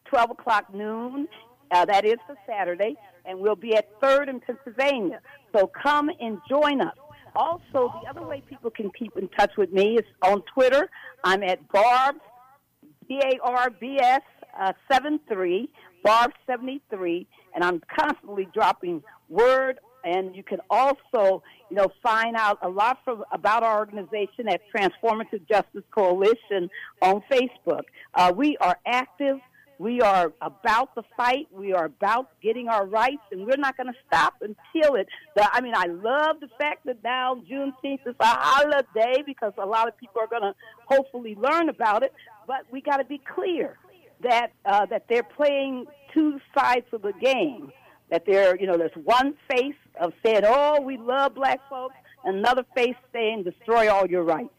[0.07, 1.27] 12 o'clock noon.
[1.73, 2.95] Uh, that is for Saturday.
[3.25, 5.21] And we'll be at 3rd in Pennsylvania.
[5.53, 6.95] So come and join us.
[7.37, 10.89] Also, the other way people can keep in touch with me is on Twitter.
[11.25, 12.21] I'm at Barb's
[13.09, 14.23] B A R B S
[14.59, 15.69] uh, seven three
[16.05, 19.81] Barb seventy three, and I'm constantly dropping word.
[20.05, 24.61] And you can also, you know, find out a lot from about our organization at
[24.75, 26.69] Transformative Justice Coalition
[27.01, 27.85] on Facebook.
[28.15, 29.39] Uh, we are active.
[29.79, 31.49] We are about the fight.
[31.53, 35.09] We are about getting our rights, and we're not going to stop until it.
[35.35, 39.67] The, I mean, I love the fact that now Juneteenth is a holiday because a
[39.67, 40.55] lot of people are going to
[40.87, 42.13] hopefully learn about it.
[42.47, 43.77] But we got to be clear
[44.23, 47.73] that uh, that they're playing two sides of the game.
[48.11, 52.65] That they're, you know, there's one face of saying, "Oh, we love black folks," another
[52.77, 54.51] face saying, "Destroy all your rights."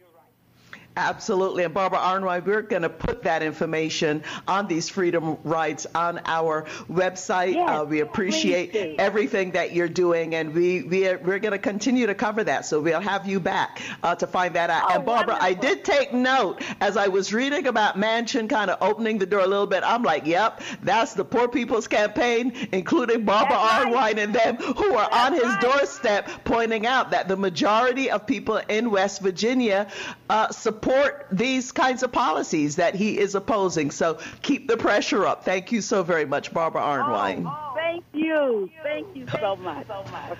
[0.97, 1.63] Absolutely.
[1.63, 6.63] And Barbara Arnwine, we're going to put that information on these freedom rights on our
[6.89, 7.55] website.
[7.55, 11.59] Yes, uh, we appreciate everything that you're doing, and we, we are, we're going to
[11.59, 12.65] continue to cover that.
[12.65, 14.83] So we'll have you back uh, to find that out.
[14.85, 18.81] Oh, and Barbara, I did take note as I was reading about Manchin kind of
[18.81, 19.83] opening the door a little bit.
[19.85, 24.15] I'm like, yep, that's the Poor People's Campaign, including Barbara That's right.
[24.15, 28.61] Arnwine and them, who are on his doorstep pointing out that the majority of people
[28.69, 29.87] in West Virginia
[30.29, 30.84] uh, support
[31.31, 33.91] these kinds of policies that he is opposing.
[33.91, 35.43] So keep the pressure up.
[35.43, 37.45] Thank you so very much, Barbara Arnwine.
[37.47, 38.69] Oh, thank you.
[38.83, 39.87] Thank you so much.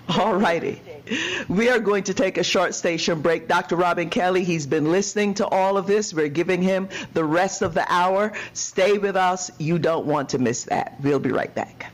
[0.10, 0.82] All righty.
[1.50, 3.48] We are going to take a short station break.
[3.48, 3.76] Dr.
[3.76, 6.14] Robin Kelley, he's been listening to all of this.
[6.14, 8.34] We're giving him the rest of the hour.
[8.54, 9.52] Stay with us.
[9.60, 10.98] You don't want to miss that.
[11.02, 11.92] We'll be right back.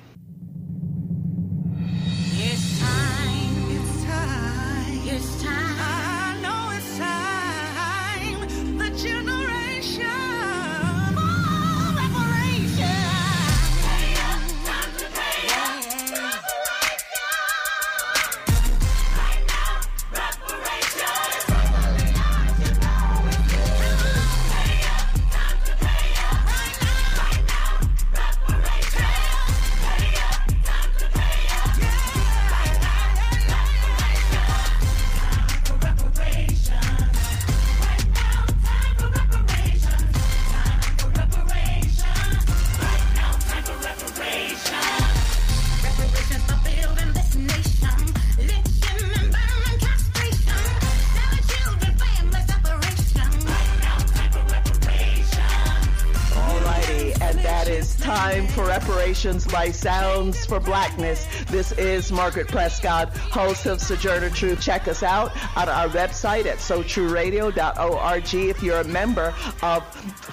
[59.24, 61.28] Reparations by Sounds of Blackness.
[61.46, 64.62] This is Margaret Prescott, host of Sojourner Truth.
[64.62, 68.34] Check us out on our website at sotrueradio.org.
[68.34, 69.28] If you're a member
[69.62, 69.84] of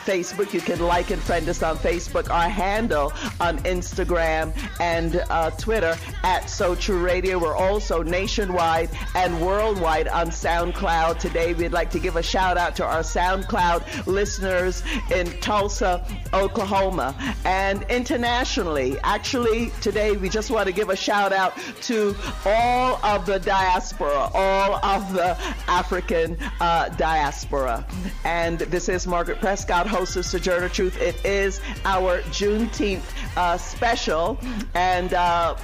[0.07, 2.31] Facebook, you can like and friend us on Facebook.
[2.31, 7.39] Our handle on Instagram and uh, Twitter at So True Radio.
[7.39, 11.19] We're also nationwide and worldwide on SoundCloud.
[11.19, 17.15] Today, we'd like to give a shout out to our SoundCloud listeners in Tulsa, Oklahoma,
[17.45, 18.99] and internationally.
[19.01, 24.31] Actually, today we just want to give a shout out to all of the diaspora,
[24.35, 25.37] all of the
[25.69, 27.87] African uh, diaspora.
[28.25, 31.01] And this is Margaret Prescott, host of Sojourner Truth.
[31.01, 33.03] It is our Juneteenth
[33.37, 34.39] uh, special,
[34.75, 35.57] and uh,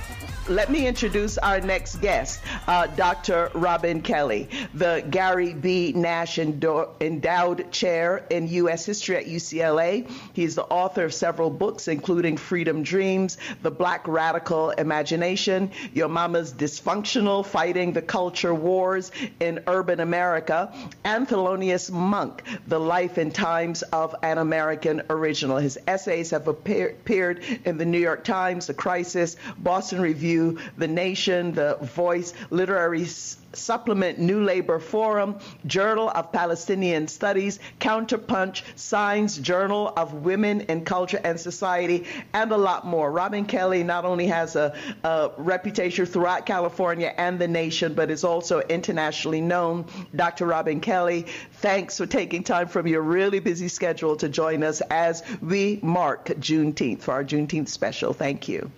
[0.49, 3.51] let me introduce our next guest, uh, Dr.
[3.55, 5.93] Robin Kelley, the Gary B.
[5.97, 8.85] Nash Endowed Chair in U.S.
[8.85, 10.11] History at UCLA.
[10.35, 16.53] He's the author of several books, including Freedom Dreams, The Black Radical Imagination, Your Mama's
[16.53, 23.83] Dysfunctional, Fighting the Culture Wars in Urban America, and Thelonious Monk, The Life and Times
[23.83, 25.57] of an American Original.
[25.57, 30.34] His essays have appear- appeared in the New York Times, The Crisis, Boston Review,
[30.79, 33.07] The Nation, The Voice, Literary
[33.55, 41.21] Supplement, New Labor Forum, Journal of Palestinian Studies, Counterpunch, Signs, Journal of Women in Culture
[41.23, 43.11] and Society, and a lot more.
[43.11, 44.75] Robin Kelley not only has a,
[45.05, 49.87] a reputation throughout California and the nation, but is also internationally known.
[50.15, 50.47] Dr.
[50.47, 55.23] Robin Kelley, thanks for taking time from your really busy schedule to join us as
[55.41, 58.13] we mark Juneteenth for our Juneteenth special.
[58.13, 58.71] Thank you.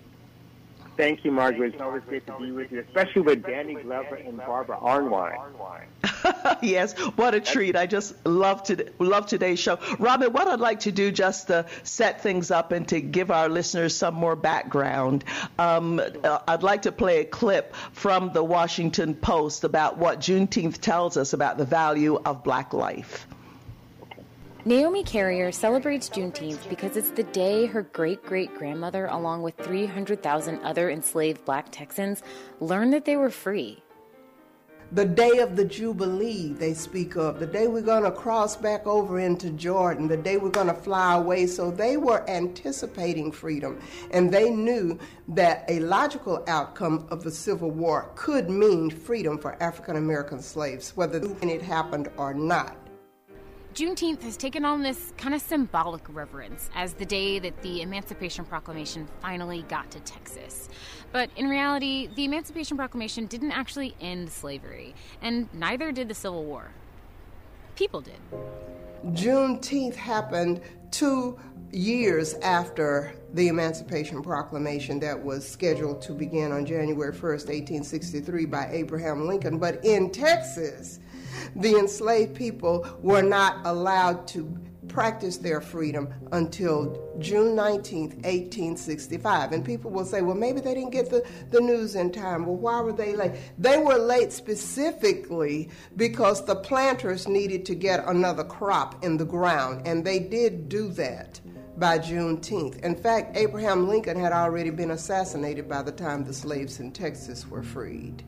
[0.97, 1.73] Thank you, Margaret.
[1.73, 5.85] It's always great to be with you, especially with Danny Glover and Barbara Arnwine.
[6.63, 7.75] yes, what a treat.
[7.75, 9.77] I just love to love today's show.
[9.99, 13.47] Robin, what I'd like to do just to set things up and to give our
[13.47, 15.23] listeners some more background,
[15.59, 20.79] um, uh, I'd like to play a clip from the Washington Post about what Juneteenth
[20.79, 23.27] tells us about the value of black life.
[24.67, 30.59] Naomi Carrier celebrates Juneteenth because it's the day her great great grandmother, along with 300,000
[30.59, 32.21] other enslaved black Texans,
[32.59, 33.81] learned that they were free.
[34.91, 38.85] The day of the Jubilee, they speak of, the day we're going to cross back
[38.85, 41.47] over into Jordan, the day we're going to fly away.
[41.47, 43.79] So they were anticipating freedom,
[44.11, 44.99] and they knew
[45.29, 50.91] that a logical outcome of the Civil War could mean freedom for African American slaves,
[50.97, 52.86] whether it happened or not.
[53.77, 58.43] Juneteenth has taken on this kind of symbolic reverence as the day that the Emancipation
[58.43, 60.67] Proclamation finally got to Texas.
[61.11, 66.43] But in reality, the Emancipation Proclamation didn't actually end slavery, and neither did the Civil
[66.43, 66.71] War.
[67.75, 68.17] People did.
[69.09, 70.59] Juneteenth happened
[70.89, 71.37] two
[71.71, 78.69] years after the Emancipation Proclamation that was scheduled to begin on January 1st, 1863, by
[78.71, 79.59] Abraham Lincoln.
[79.59, 80.99] But in Texas,
[81.55, 84.57] the enslaved people were not allowed to
[84.87, 89.51] practice their freedom until June 19th, 1865.
[89.51, 92.45] And people will say, well, maybe they didn't get the, the news in time.
[92.45, 93.33] Well, why were they late?
[93.57, 99.87] They were late specifically because the planters needed to get another crop in the ground,
[99.87, 101.39] and they did do that
[101.77, 102.79] by Juneteenth.
[102.83, 107.47] In fact, Abraham Lincoln had already been assassinated by the time the slaves in Texas
[107.47, 108.23] were freed.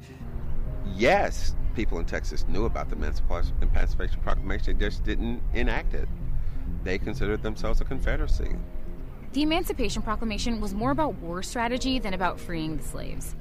[1.00, 6.10] Yes, people in Texas knew about the Emancipation Proclamation, they just didn't enact it.
[6.84, 8.58] They considered themselves a confederacy.
[9.32, 13.38] The Emancipation Proclamation was more about war strategy than about freeing the slaves.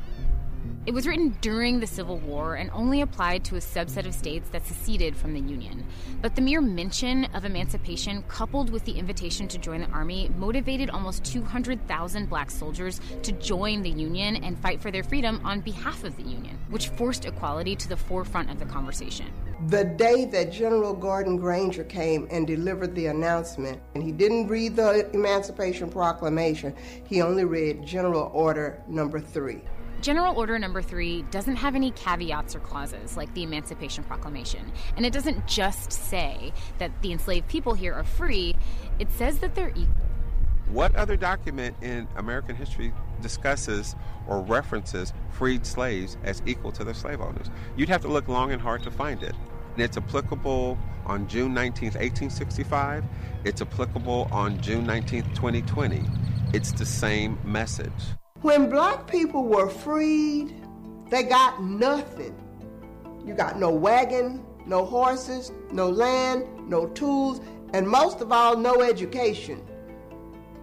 [0.88, 4.48] It was written during the Civil War and only applied to a subset of states
[4.50, 5.86] that seceded from the Union.
[6.22, 10.88] But the mere mention of emancipation, coupled with the invitation to join the Army, motivated
[10.88, 16.04] almost 200,000 black soldiers to join the Union and fight for their freedom on behalf
[16.04, 19.26] of the Union, which forced equality to the forefront of the conversation.
[19.66, 24.76] The day that General Gordon Granger came and delivered the announcement, and he didn't read
[24.76, 29.60] the Emancipation Proclamation, he only read General Order Number Three.
[30.00, 34.70] General Order Number 3 doesn't have any caveats or clauses like the Emancipation Proclamation.
[34.96, 38.56] And it doesn't just say that the enslaved people here are free,
[39.00, 40.06] it says that they're equal.
[40.70, 43.96] What other document in American history discusses
[44.28, 47.50] or references freed slaves as equal to their slave owners?
[47.76, 49.34] You'd have to look long and hard to find it.
[49.72, 53.04] And it's applicable on June 19, 1865.
[53.44, 56.04] It's applicable on June 19, 2020.
[56.52, 57.92] It's the same message.
[58.42, 60.54] When black people were freed,
[61.10, 62.36] they got nothing.
[63.26, 67.40] You got no wagon, no horses, no land, no tools,
[67.72, 69.60] and most of all, no education.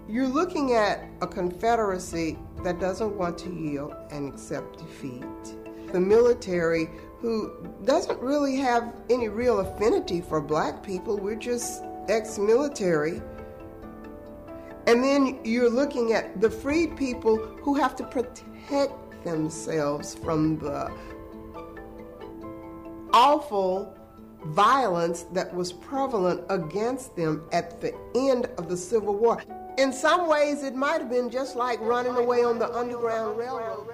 [0.08, 5.24] You're looking at a confederacy that doesn't want to yield and accept defeat.
[5.92, 6.88] The military,
[7.20, 13.22] who doesn't really have any real affinity for black people, we're just ex military.
[14.88, 20.92] And then you're looking at the freed people who have to protect themselves from the
[23.12, 23.98] awful
[24.48, 29.42] violence that was prevalent against them at the end of the Civil War.
[29.78, 33.88] In some ways, it might have been just like running away on the Underground Railroad.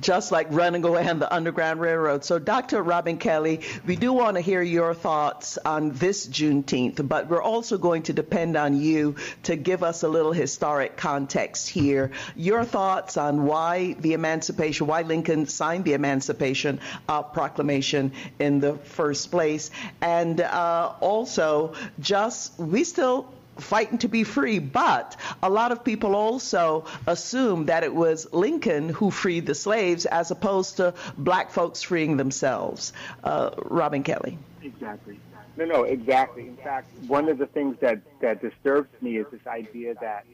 [0.00, 2.24] Just like running away on the Underground Railroad.
[2.24, 2.82] So, Dr.
[2.82, 7.78] Robin Kelley, we do want to hear your thoughts on this Juneteenth, but we're also
[7.78, 12.12] going to depend on you to give us a little historic context here.
[12.36, 18.74] Your thoughts on why the emancipation, why Lincoln signed the Emancipation uh, Proclamation in the
[18.74, 19.70] first place,
[20.00, 26.14] and uh, also just we still fighting to be free, but a lot of people
[26.14, 31.82] also assume that it was Lincoln who freed the slaves as opposed to black folks
[31.82, 32.92] freeing themselves.
[33.22, 34.38] Uh, Robin Kelley.
[34.62, 35.18] Exactly.
[35.56, 36.48] No, no, exactly.
[36.48, 40.24] In fact, one of the things that, that disturbs me is this idea that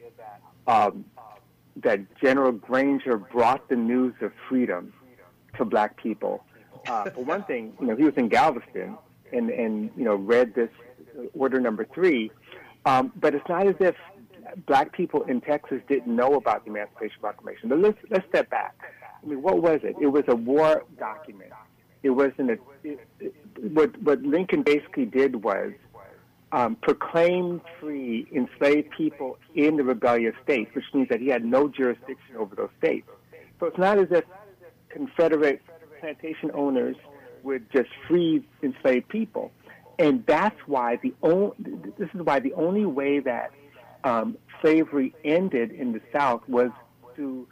[0.67, 1.05] um,
[1.77, 4.93] that General Granger brought the news of freedom
[5.57, 6.43] to black people.
[6.87, 8.97] Uh, for one thing, you know, he was in Galveston
[9.31, 10.69] and, and you know, read this
[11.33, 12.31] order number three,
[12.87, 13.95] um, but it's not as if
[14.65, 17.69] black people in Texas didn't know about the Emancipation Proclamation.
[17.69, 18.75] But let's, let's step back.
[19.21, 19.95] I mean, what was it?
[20.01, 21.51] It was a war document.
[22.03, 23.33] It wasn't a, it, it,
[23.73, 25.73] what, what Lincoln basically did was
[26.53, 31.67] um, proclaim free enslaved people in the rebellious states, which means that he had no
[31.67, 33.07] jurisdiction over those states.
[33.59, 34.23] So it's not as if
[34.89, 35.61] Confederate
[35.99, 36.95] plantation owners
[37.43, 39.51] would just free enslaved people,
[39.99, 41.53] and that's why the only
[41.97, 43.51] this is why the only way that
[44.03, 46.69] um, slavery ended in the South was
[47.15, 47.47] through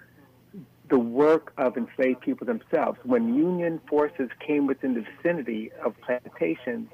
[0.89, 2.99] the work of enslaved people themselves.
[3.03, 6.89] When Union forces came within the vicinity of plantations,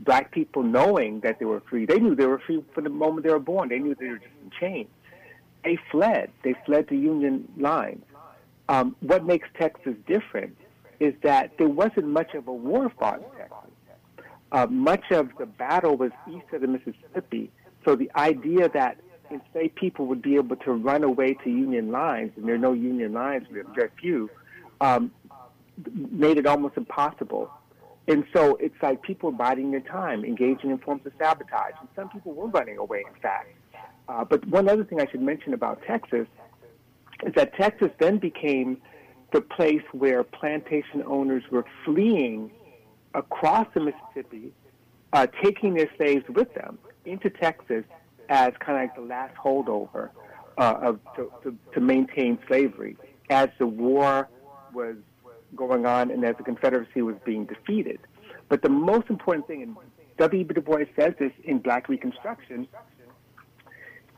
[0.00, 3.26] black people knowing that they were free, they knew they were free from the moment
[3.26, 3.68] they were born.
[3.68, 4.88] They knew they were just in chains.
[5.64, 6.30] They fled.
[6.44, 8.04] They fled to Union lines.
[8.68, 10.56] Um, what makes Texas different
[11.00, 13.63] is that there wasn't much of a war fought in Texas.
[14.54, 17.50] Uh, much of the battle was east of the Mississippi.
[17.84, 18.96] So the idea that
[19.28, 22.72] enslaved people would be able to run away to Union lines, and there are no
[22.72, 24.30] Union lines, very few,
[24.80, 25.10] um,
[25.92, 27.50] made it almost impossible.
[28.06, 31.72] And so it's like people biding their time, engaging in forms of sabotage.
[31.80, 33.48] And some people were running away, in fact.
[34.08, 36.28] Uh, but one other thing I should mention about Texas
[37.26, 38.80] is that Texas then became
[39.32, 42.52] the place where plantation owners were fleeing
[43.14, 44.52] across the Mississippi,
[45.12, 47.84] uh, taking their slaves with them into Texas
[48.28, 50.10] as kind of like the last holdover
[50.58, 52.96] uh, of, to, to, to maintain slavery
[53.30, 54.28] as the war
[54.72, 54.96] was
[55.54, 58.00] going on and as the Confederacy was being defeated.
[58.48, 59.76] But the most important thing, and
[60.18, 60.44] W.
[60.44, 62.68] Du Bois says this in Black Reconstruction,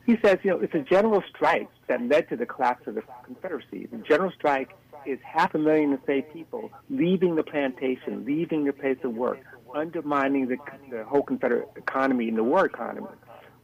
[0.06, 3.02] he says, you know, it's a general strike that led to the collapse of the
[3.24, 3.86] Confederacy.
[3.90, 4.70] The general strike
[5.04, 9.38] is half a million enslaved people leaving the plantation, leaving their place of work,
[9.74, 10.56] undermining the,
[10.90, 13.08] the whole Confederate economy and the war economy.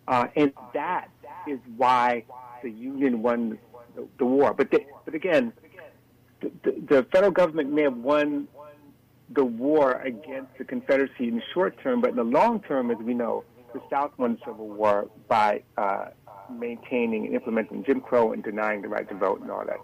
[0.08, 1.08] Uh, and that
[1.46, 2.24] is why
[2.62, 3.58] the Union won
[3.94, 4.52] the, the war.
[4.52, 4.70] But,
[5.04, 5.52] but again,
[6.40, 8.48] the, the, the federal government may have won
[9.30, 12.98] the war against the Confederacy in the short term, but in the long term, as
[12.98, 16.08] we know, the South won the Civil War by uh,
[16.50, 19.78] maintaining and implementing Jim Crow and denying the right to vote and all that.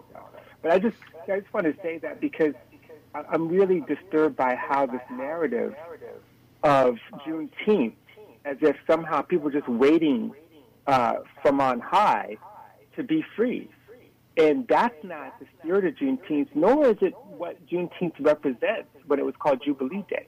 [0.61, 0.97] But I just,
[1.31, 2.53] I just want to say that because
[3.13, 5.73] I'm really disturbed by how this narrative
[6.63, 7.93] of Juneteenth,
[8.45, 10.33] as if somehow people just waiting
[10.87, 12.37] uh, from on high
[12.95, 13.69] to be free.
[14.37, 19.25] And that's not the spirit of Juneteenth, nor is it what Juneteenth represents when it
[19.25, 20.27] was called Jubilee Day.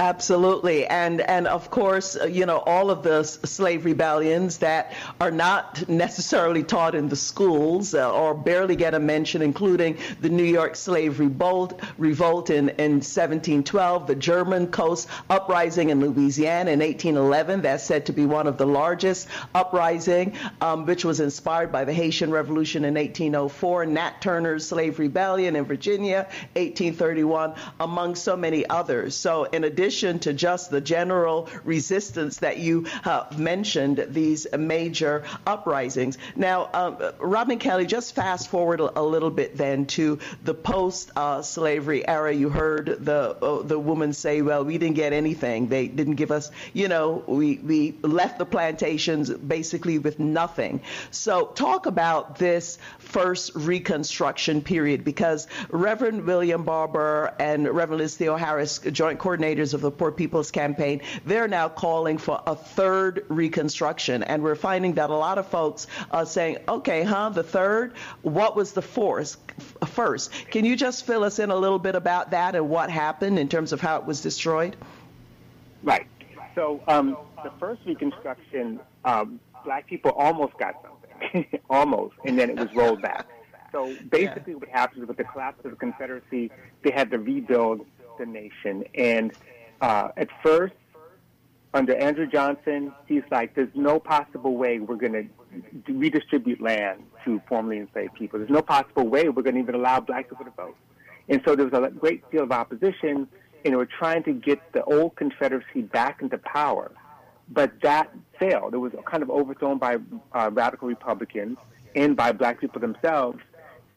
[0.00, 5.30] Absolutely, and and of course, uh, you know all of the slave rebellions that are
[5.30, 10.42] not necessarily taught in the schools uh, or barely get a mention, including the New
[10.44, 17.62] York slave revolt, revolt in, in 1712, the German Coast uprising in Louisiana in 1811.
[17.62, 21.92] That's said to be one of the largest uprising, um, which was inspired by the
[21.92, 26.26] Haitian Revolution in 1804, Nat Turner's slave rebellion in Virginia,
[26.56, 29.14] 1831, among so many others.
[29.14, 36.18] So, in addition to just the general resistance that you uh, mentioned, these major uprisings.
[36.34, 42.32] Now, um, Robin Kelley, just fast forward a, little bit then to the post-slavery era.
[42.32, 45.68] You heard the uh, the woman say, "Well, we didn't get anything.
[45.68, 46.50] They didn't give us.
[46.72, 50.80] You know, we we left the plantations basically with nothing."
[51.10, 58.90] So, talk about this first Reconstruction period because Reverend William Barber and Reverend Liz Theoharis,
[58.92, 64.42] joint coordinators of the Poor People's Campaign, they're now calling for a third Reconstruction, and
[64.42, 67.30] we're finding that a lot of folks are saying, "Okay, huh?
[67.30, 67.94] The third?
[68.22, 69.36] What was the fourth?
[69.86, 73.38] First, can you just fill us in a little bit about that and what happened
[73.38, 74.76] in terms of how it was destroyed?"
[75.82, 76.06] Right.
[76.54, 82.56] So um, the first Reconstruction, um, black people almost got something, almost, and then it
[82.56, 83.26] was rolled back.
[83.72, 86.50] So basically, what happens with the collapse of the Confederacy,
[86.82, 87.86] they had to rebuild
[88.18, 88.84] the nation.
[88.94, 89.32] And
[89.82, 90.74] uh, at first,
[91.74, 95.30] under Andrew Johnson, he's like, there's no possible way we're going
[95.86, 98.38] to redistribute land to formerly enslaved people.
[98.38, 100.76] There's no possible way we're going to even allow black people to vote.
[101.28, 103.28] And so there was a great deal of opposition,
[103.64, 106.90] and were trying to get the old Confederacy back into power.
[107.48, 108.74] But that failed.
[108.74, 109.98] It was kind of overthrown by
[110.32, 111.58] uh, radical Republicans
[111.94, 113.38] and by black people themselves.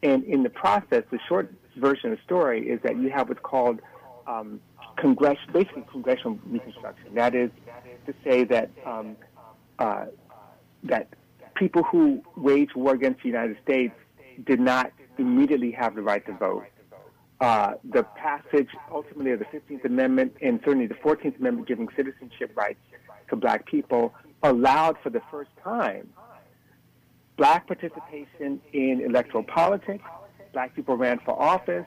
[0.04, 3.42] And in the process, the short version of the story is that you have what's
[3.42, 3.82] called
[4.28, 4.60] um,
[4.98, 7.14] congress, basically congressional reconstruction.
[7.16, 7.52] That is
[8.06, 9.18] to say that um,
[9.80, 10.06] uh,
[10.84, 11.10] that
[11.56, 13.94] people who waged war against the United States
[14.46, 16.66] did not immediately have the right to vote.
[17.42, 22.52] Uh, the passage ultimately of the 15th Amendment and certainly the 14th Amendment giving citizenship
[22.56, 22.80] rights
[23.30, 26.08] to black people allowed for the first time
[27.38, 30.04] black participation in electoral politics.
[30.54, 31.86] Black people ran for office.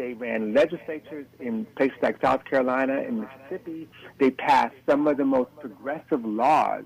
[0.00, 3.86] They ran legislatures in places like South Carolina and Mississippi.
[4.16, 6.84] They passed some of the most progressive laws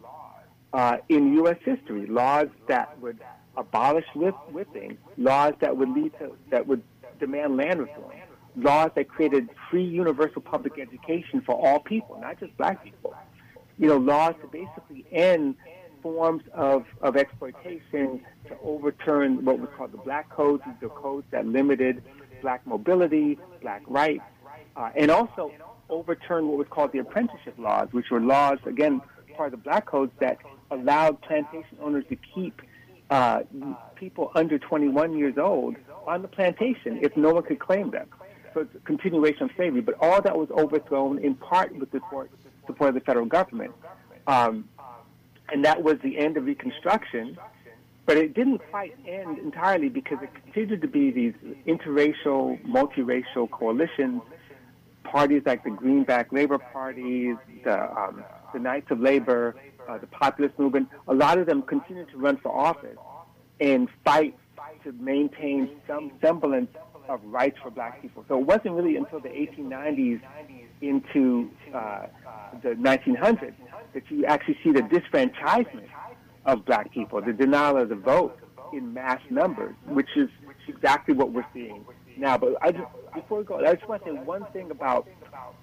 [0.73, 1.59] uh, in U.S.
[1.65, 3.21] history, laws that would
[3.57, 6.83] abolish whip, whipping, laws that would lead to that would
[7.21, 8.17] demand land reform,
[8.57, 13.15] laws that created free universal public education for all people, not just black people.
[13.79, 15.55] You know, laws to basically end
[16.03, 21.47] forms of, of exploitation, to overturn what was called the black codes, the codes that
[21.47, 22.03] limited
[22.45, 24.23] black mobility, black rights,
[24.77, 25.51] uh, and also
[25.89, 29.01] overturn what was called the apprenticeship laws, which were laws, again,
[29.35, 30.37] part of the black codes that
[30.71, 32.61] allowed plantation owners to keep
[33.11, 33.41] uh,
[33.95, 35.75] people under 21 years old
[36.07, 38.09] on the plantation if no one could claim them.
[38.53, 39.81] So it's a continuation of slavery.
[39.81, 42.31] But all that was overthrown in part with the support,
[42.67, 43.73] support of the federal government.
[44.27, 44.69] Um,
[45.51, 47.39] and that was the end of Reconstruction.
[48.07, 51.35] But it didn't quite end entirely because it continued to be these
[51.67, 54.21] interracial, multiracial coalitions,
[55.05, 57.35] parties like the Greenback Labor Party,
[57.65, 59.57] the, um, the Knights of Labor,
[59.89, 60.89] uh, the populist movement.
[61.09, 62.99] A lot of them continued to run for office
[63.61, 64.37] and fight
[64.83, 66.71] to maintain some semblance
[67.09, 68.25] of rights for black people.
[68.29, 70.21] So it wasn't really until the 1890s
[70.81, 72.07] into uh,
[72.63, 73.55] the 1900s
[73.95, 75.89] that you actually see the disfranchisement
[76.47, 78.39] of black people, the denial of the vote
[78.73, 80.29] in mass numbers, which is
[80.69, 81.85] exactly what we're seeing
[82.17, 82.37] now.
[82.37, 82.85] But I just
[83.15, 85.09] before we go, I just want to say one thing about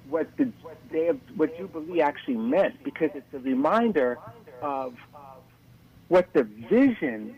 [0.10, 0.52] what the
[0.92, 4.18] day of what Jubilee actually meant, because it's a reminder
[4.62, 4.96] of
[6.08, 7.36] what the vision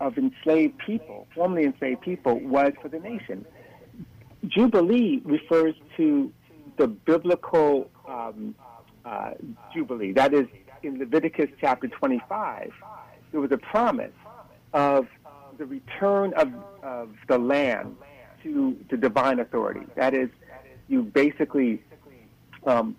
[0.00, 3.44] of enslaved people, formerly enslaved people, was for the nation.
[4.46, 6.32] Jubilee refers to
[6.76, 8.54] the biblical um,
[9.04, 9.32] uh,
[9.72, 10.12] Jubilee.
[10.12, 10.46] That is
[10.82, 12.72] in Leviticus chapter 25.
[13.30, 14.12] There was a promise
[14.72, 15.06] of
[15.58, 16.52] the return of,
[16.82, 17.96] of the land
[18.42, 19.86] to the divine authority.
[19.96, 20.28] That is,
[20.88, 21.82] you basically
[22.66, 22.96] um,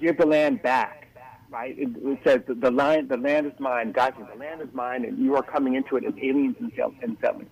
[0.00, 1.08] give the land back,
[1.50, 1.76] right?
[1.78, 3.92] It, it says the, the land, the land is mine.
[3.92, 6.72] God says the land is mine, and you are coming into it as aliens and
[7.02, 7.46] and settlers.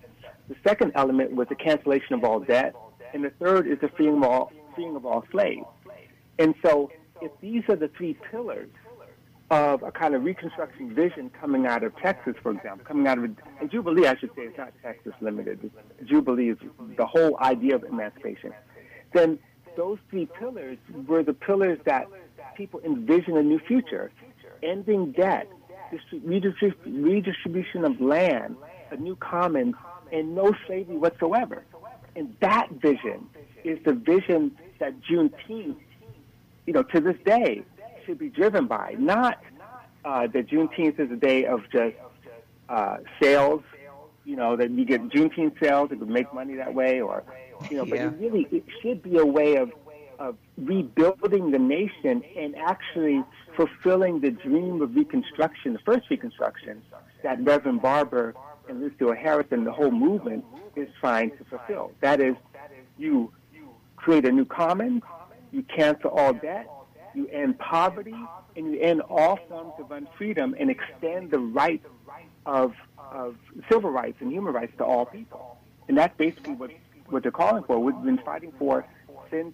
[0.49, 2.75] The second element was the cancellation of all debt,
[3.13, 5.65] and the third is the freeing of all, freeing of all slaves.
[6.37, 8.69] And so, if these are the three pillars
[9.51, 13.23] of a kind of reconstruction vision coming out of Texas, for example, coming out of
[13.23, 15.69] and Jubilee, I should say, it's not Texas limited.
[16.05, 16.57] Jubilee is
[16.97, 18.53] the whole idea of emancipation.
[19.13, 19.37] Then
[19.77, 20.77] those three pillars
[21.07, 22.07] were the pillars that
[22.55, 24.11] people envision a new future,
[24.61, 25.47] ending debt,
[26.11, 28.55] redistrib- redistribution of land,
[28.91, 29.75] a new commons,
[30.11, 31.63] and no slavery whatsoever.
[32.15, 33.27] And that vision
[33.63, 35.77] is the vision that Juneteenth,
[36.65, 37.63] you know, to this day,
[38.05, 38.95] should be driven by.
[38.97, 39.39] Not
[40.05, 41.95] uh, that Juneteenth is a day of just
[42.69, 43.61] uh, sales,
[44.25, 47.23] you know, that you get Juneteenth sales, it would make money that way, or,
[47.69, 48.07] you know, but Yeah.
[48.07, 49.71] it really it should be a way of,
[50.19, 53.23] of rebuilding the nation and actually
[53.55, 56.81] fulfilling the dream of Reconstruction, the first Reconstruction,
[57.23, 58.33] that Reverend Barber
[58.69, 60.45] and Liz Theoharis, the whole movement,
[60.75, 61.91] is trying to fulfill.
[62.01, 62.35] That is,
[62.97, 63.31] you
[63.95, 65.03] create a new commons,
[65.51, 66.67] you cancel all debt,
[67.15, 68.15] you end poverty,
[68.55, 71.85] and you end all forms of unfreedom and extend the rights
[72.45, 72.73] of,
[73.11, 73.35] of
[73.71, 75.57] civil rights and human rights to all people.
[75.87, 76.71] And that's basically what,
[77.07, 77.79] what they're calling for.
[77.79, 78.85] We've been fighting for
[79.29, 79.53] since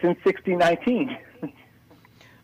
[0.00, 1.18] since 1619.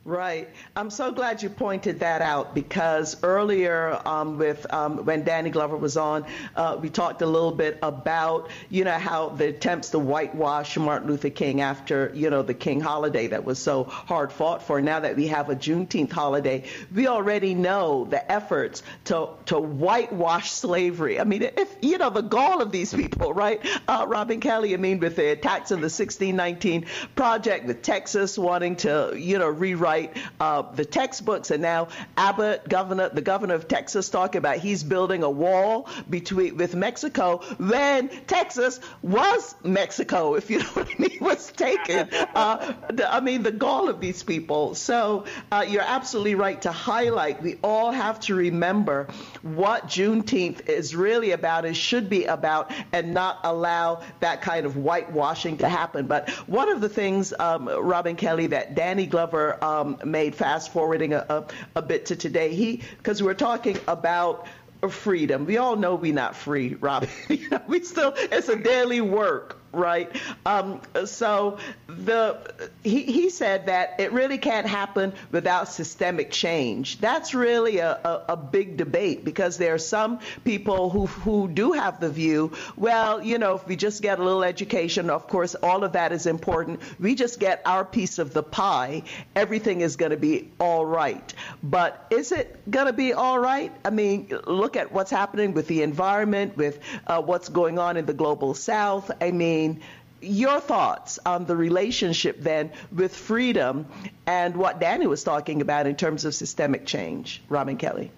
[0.06, 0.50] Right.
[0.76, 5.78] I'm so glad you pointed that out because earlier, um, with um, when Danny Glover
[5.78, 9.98] was on, uh, we talked a little bit about you know how the attempts to
[9.98, 14.62] whitewash Martin Luther King after you know the King holiday that was so hard fought
[14.62, 14.82] for.
[14.82, 20.50] Now that we have a Juneteenth holiday, we already know the efforts to to whitewash
[20.50, 21.18] slavery.
[21.18, 23.66] I mean, if you know the gall of these people, right?
[23.88, 24.74] Uh, Robin Kelley.
[24.74, 26.84] I mean, with the attacks on the 1619
[27.16, 29.93] Project, with Texas wanting to you know rewrite
[30.40, 35.22] uh, the textbooks, and now Abbott, governor, the governor of Texas, talking about he's building
[35.22, 37.38] a wall between with Mexico.
[37.58, 42.08] When Texas was Mexico, if you know what I mean, was taken.
[42.34, 42.74] Uh,
[43.08, 44.74] I mean, the gall of these people.
[44.74, 47.42] So uh, you're absolutely right to highlight.
[47.42, 49.08] We all have to remember
[49.42, 54.76] what Juneteenth is really about, and should be about, and not allow that kind of
[54.76, 56.06] whitewashing to happen.
[56.06, 61.12] But one of the things, um, Robin Kelley, that Danny Glover um, made fast forwarding
[61.12, 61.44] a, a,
[61.76, 64.46] a bit to today, he because we're talking about
[64.88, 65.46] freedom.
[65.46, 67.08] We all know we're not free, Robin.
[67.28, 70.14] you know, we still it's a daily work, right?
[70.44, 71.58] Um, so
[71.96, 76.98] the he, he said that it really can't happen without systemic change.
[77.00, 81.72] That's really a, a, a big debate because there are some people who who do
[81.72, 85.54] have the view, well, you know, if we just get a little education, of course,
[85.54, 86.80] all of that is important.
[86.98, 89.02] We just get our piece of the pie,
[89.34, 91.32] everything is going to be all right.
[91.62, 93.72] But is it going to be all right?
[93.84, 98.06] I mean, look at what's happening with the environment, with uh, what's going on in
[98.06, 99.10] the global south.
[99.20, 99.80] I mean,
[100.24, 103.86] your thoughts on the relationship then with freedom
[104.26, 108.10] and what Danny was talking about in terms of systemic change, Robin Kelley.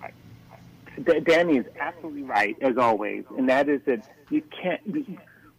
[1.24, 4.80] Danny is absolutely right, as always, and that is that you can't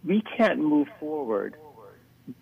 [0.04, 1.56] we, can't move forward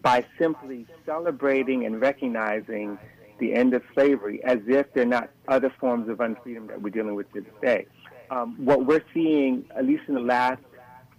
[0.01, 2.97] by simply celebrating and recognizing
[3.39, 6.89] the end of slavery as if there are not other forms of unfreedom that we're
[6.89, 7.85] dealing with today.
[8.31, 10.61] Um, what we're seeing, at least in the last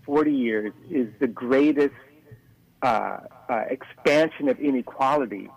[0.05, 1.95] 40 years, is the greatest
[2.87, 3.19] uh,
[3.49, 5.51] uh, expansion of inequality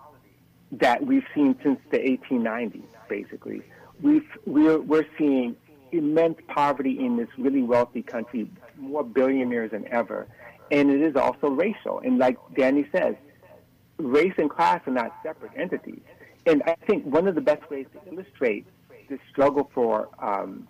[0.72, 3.62] that we've seen since the 1890s, basically.
[4.02, 5.54] We've, we're, we're seeing
[5.92, 10.26] immense poverty in this really wealthy country, more billionaires than ever.
[10.72, 12.00] And it is also racial.
[12.00, 13.14] And like Danny says,
[13.98, 16.02] race and class are not separate entities.
[16.46, 18.66] And I think one of the best ways to illustrate
[19.08, 20.66] this struggle for, um,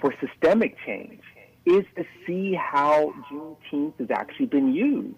[0.00, 1.22] for systemic change
[1.64, 5.16] is to see how Juneteenth has actually been used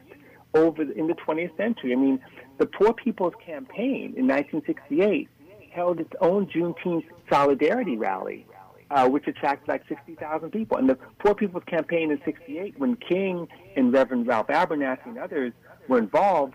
[0.54, 1.92] over in the 20th century.
[1.92, 2.20] I mean,
[2.58, 5.28] the Poor People's Campaign in 1968
[5.70, 8.46] held its own Juneteenth solidarity rally,
[8.90, 10.78] uh, which attracted like 60,000 people.
[10.78, 15.52] And the Poor People's Campaign in 68, when King and Reverend Ralph Abernathy and others
[15.88, 16.54] were involved,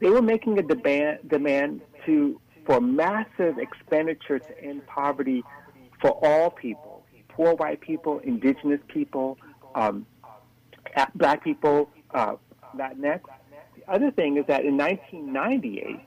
[0.00, 5.44] they were making a demand, demand to for massive expenditure to end poverty
[6.00, 9.38] for all people, poor white people, indigenous people,
[9.74, 10.04] um,
[11.14, 12.34] black people, uh,
[12.74, 13.20] Latinx.
[13.76, 16.00] The other thing is that in 1998,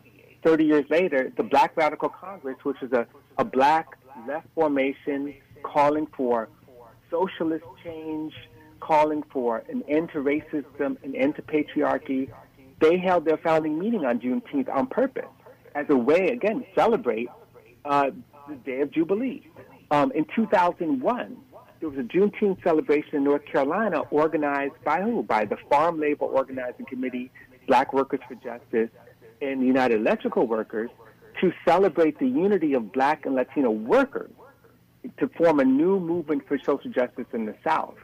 [0.43, 3.05] 30 years later, the Black Radical Congress, which is a,
[3.37, 3.97] a black
[4.27, 5.33] left formation
[5.63, 6.49] calling for
[7.09, 8.33] socialist change,
[8.79, 12.29] calling for an end to racism, an end to patriarchy,
[12.79, 15.25] they held their founding meeting on Juneteenth on purpose
[15.75, 17.29] as a way, again, to celebrate
[17.85, 18.11] uh,
[18.47, 19.43] the Day of Jubilee.
[19.91, 21.37] Um, in 2001,
[21.79, 25.23] there was a Juneteenth celebration in North Carolina organized by who?
[25.23, 27.31] By the Farm Labor Organizing Committee,
[27.67, 28.89] Black Workers for Justice,
[29.41, 30.89] and United Electrical Workers
[31.39, 34.31] to celebrate the unity of black and Latino workers
[35.17, 37.95] to form a new movement for social justice in the South.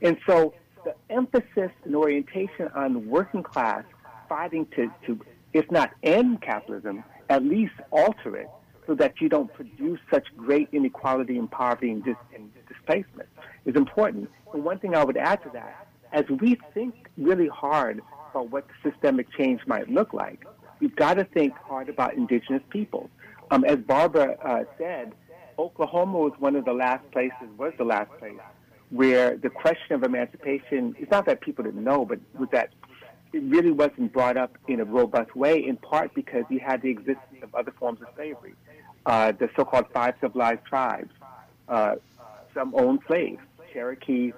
[0.00, 0.54] And so
[0.84, 3.84] the emphasis and orientation on working class
[4.28, 5.20] fighting to, to
[5.52, 8.48] if not end capitalism, at least alter it
[8.88, 13.28] so that you don't produce such great inequality and poverty and, dis- and displacement
[13.66, 14.30] is important.
[14.54, 18.66] And one thing I would add to that, as we think really hard about what
[18.82, 20.46] systemic change might look like,
[20.80, 23.10] we've got to think hard about indigenous peoples.
[23.50, 25.12] Um, as Barbara uh, said,
[25.58, 28.40] Oklahoma was one of the last places, was the last place
[28.88, 32.70] where the question of emancipation, it's not that people didn't know, but was that
[33.34, 36.88] it really wasn't brought up in a robust way, in part because you had the
[36.88, 38.54] existence of other forms of slavery.
[39.06, 41.10] Uh, the so-called five civilized tribes,
[41.68, 41.94] uh,
[42.52, 43.40] some owned slaves,
[43.72, 44.32] Cherokee,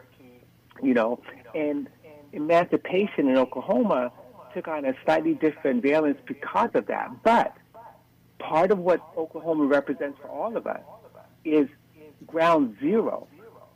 [0.82, 1.20] you know,
[1.54, 1.88] and
[2.32, 4.12] emancipation in Oklahoma
[4.54, 7.10] took on a slightly different valence because of that.
[7.24, 7.54] But
[8.38, 10.82] part of what Oklahoma represents for all of us
[11.44, 11.68] is
[12.26, 13.26] ground zero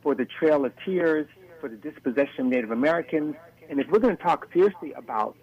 [0.01, 1.27] for the Trail of Tears,
[1.59, 3.35] for the dispossession of Native Americans.
[3.69, 5.35] And if we're going to talk seriously about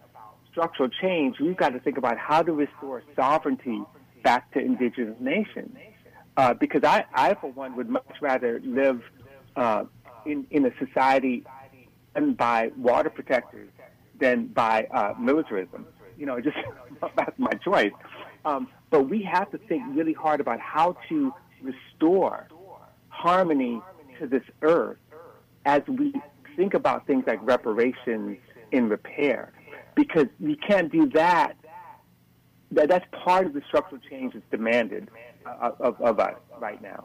[0.51, 3.83] structural change, we've got to think about how to restore sovereignty
[4.23, 5.77] back to indigenous nations.
[6.37, 9.03] Uh, because I, I, for one, would much rather live
[9.57, 9.85] uh,
[10.25, 11.45] in, in a society
[12.15, 13.69] and by water protectors
[14.19, 15.87] than by uh, militarism.
[16.17, 16.57] You know, just
[17.17, 17.93] that's my choice.
[18.45, 22.49] Um, but we have to think really hard about how to restore
[23.09, 23.81] harmony
[24.19, 24.99] to this earth
[25.65, 26.13] as we
[26.57, 28.39] think about things like reparations
[28.73, 29.53] and repair.
[29.95, 31.55] Because we can't do that.
[32.73, 35.09] That that's part of the structural change that's demanded
[35.47, 37.05] uh, of, of us right now.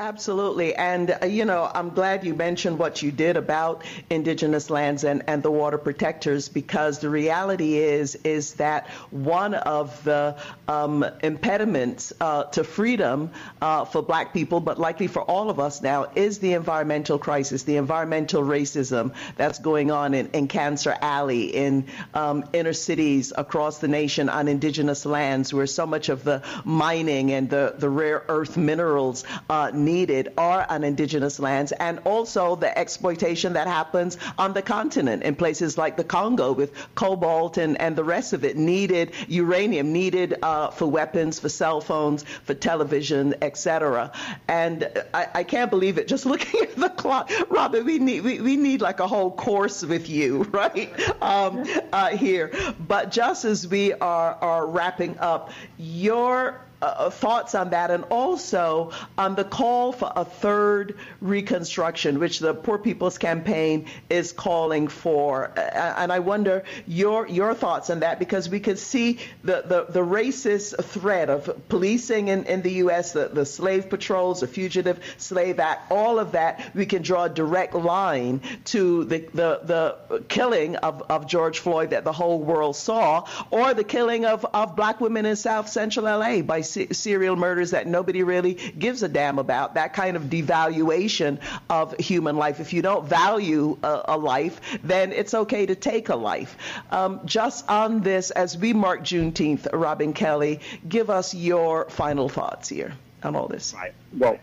[0.00, 0.74] Absolutely.
[0.74, 5.22] And, uh, you know, I'm glad you mentioned what you did about indigenous lands and,
[5.26, 10.38] and the water protectors because the reality is, is that one of the
[10.68, 13.30] um, impediments uh, to freedom
[13.60, 17.64] uh, for black people, but likely for all of us now, is the environmental crisis,
[17.64, 21.84] the environmental racism that's going on in, in Cancer Alley, in
[22.14, 27.32] um, inner cities across the nation on indigenous lands where so much of the mining
[27.32, 32.76] and the, the rare earth minerals uh, needed are on indigenous lands, and also the
[32.78, 37.96] exploitation that happens on the continent in places like the Congo with cobalt and, and
[37.96, 43.34] the rest of it, needed uranium, needed uh, for weapons, for cell phones, for television,
[43.42, 44.12] etc.
[44.48, 46.08] And I, I, can't believe it.
[46.08, 49.82] Just looking at the clock, Robin, we need we, we need like a whole course
[49.82, 50.90] with you, right?
[51.22, 52.52] Um, uh, here,
[52.86, 58.92] but just as we are are wrapping up, your uh, thoughts on that, and also
[59.18, 65.52] on the call for a third reconstruction, which the Poor People's Campaign is calling for.
[65.56, 69.86] Uh, and I wonder your your thoughts on that because we could see the, the,
[69.88, 75.00] the racist threat of policing in, in the U.S., the, the slave patrols, the Fugitive
[75.18, 76.70] Slave Act, all of that.
[76.74, 81.90] We can draw a direct line to the the, the killing of, of George Floyd
[81.90, 86.06] that the whole world saw, or the killing of, of black women in South Central
[86.06, 86.42] L.A.
[86.42, 91.96] by serial murders that nobody really gives a damn about, that kind of devaluation of
[91.98, 92.60] human life.
[92.60, 96.56] If you don't value a, a life, then it's okay to take a life.
[96.90, 102.68] Um, just on this, as we mark Juneteenth, Robin Kelley, give us your final thoughts
[102.68, 102.92] here
[103.22, 103.74] on all this.
[103.74, 103.92] Right.
[104.16, 104.38] Well,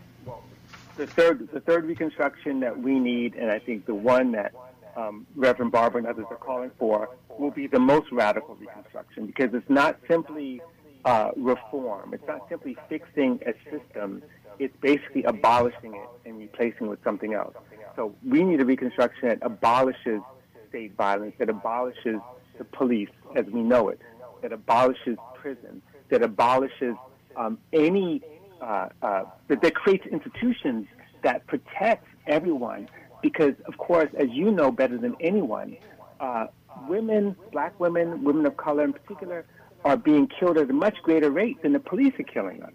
[0.98, 4.54] the third, the third reconstruction that we need, and I think the one that
[4.96, 9.54] um, Reverend Barber and others are calling for, will be the most radical reconstruction because
[9.54, 10.62] it's not simply
[11.08, 12.14] uh, reform.
[12.14, 14.22] It's not simply fixing a system.
[14.60, 17.56] It's basically abolishing it and replacing it with something else.
[17.96, 20.22] So we need a reconstruction that abolishes
[20.68, 22.20] state violence, that abolishes
[22.58, 24.02] the police as we know it,
[24.42, 26.96] that abolishes prison, that abolishes
[27.38, 28.22] um, any,
[28.62, 30.88] uh, uh, that, that creates institutions
[31.24, 32.90] that protect everyone.
[33.22, 35.78] Because, of course, as you know better than anyone,
[36.20, 36.48] uh,
[36.90, 39.46] women, black women, women of color in particular,
[39.86, 42.74] are being killed at a much greater rate than the police are killing us.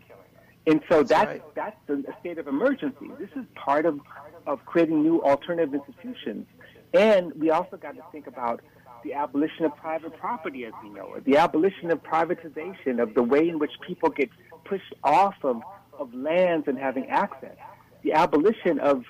[0.66, 3.10] And so that's that's, that's a state of emergency.
[3.18, 4.00] This is part of,
[4.46, 6.46] of creating new alternative institutions.
[6.94, 8.60] And we also got to think about
[9.02, 13.22] the abolition of private property as we know it, the abolition of privatization, of the
[13.22, 14.30] way in which people get
[14.64, 15.60] pushed off of,
[15.98, 17.56] of lands and having access,
[18.02, 19.04] the abolition of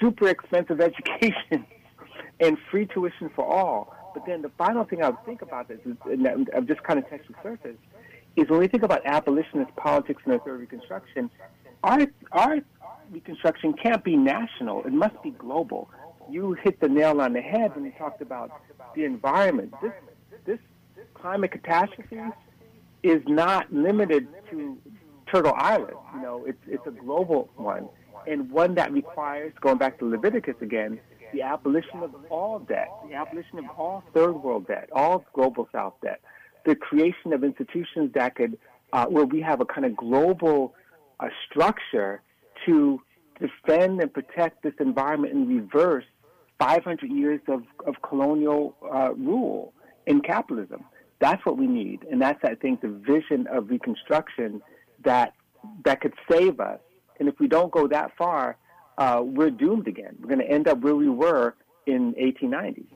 [0.00, 1.66] super expensive education
[2.40, 3.94] and free tuition for all.
[4.14, 6.98] But then the final thing I would think about this is, and I've just kind
[6.98, 7.76] of touched the surface,
[8.36, 11.30] is when we think about abolitionist politics and the third Reconstruction,
[11.82, 12.58] our, our
[13.10, 14.84] Reconstruction can't be national.
[14.84, 15.90] It must be global.
[16.30, 18.50] You hit the nail on the head when you talked about
[18.94, 19.74] the environment.
[19.82, 19.92] This,
[20.46, 20.58] this
[21.14, 22.20] climate catastrophe
[23.02, 24.78] is not limited to
[25.30, 25.96] Turtle Island.
[26.14, 27.88] You know, it's, it's a global one,
[28.26, 31.00] and one that requires, going back to Leviticus again,
[31.32, 35.94] the abolition of all debt, the abolition of all third world debt, all global south
[36.02, 36.20] debt,
[36.64, 38.58] the creation of institutions that could,
[38.92, 40.74] uh, where we have a kind of global
[41.20, 42.22] uh, structure
[42.66, 43.00] to
[43.40, 46.04] defend and protect this environment and reverse
[46.58, 49.72] 500 years of, of colonial uh, rule
[50.06, 50.84] in capitalism.
[51.20, 54.60] That's what we need, and that's I think the vision of Reconstruction
[55.04, 55.34] that
[55.84, 56.80] that could save us.
[57.20, 58.56] And if we don't go that far,
[58.98, 60.16] uh, we're doomed again.
[60.20, 61.54] We're going to end up where we were
[61.86, 62.86] in 1890.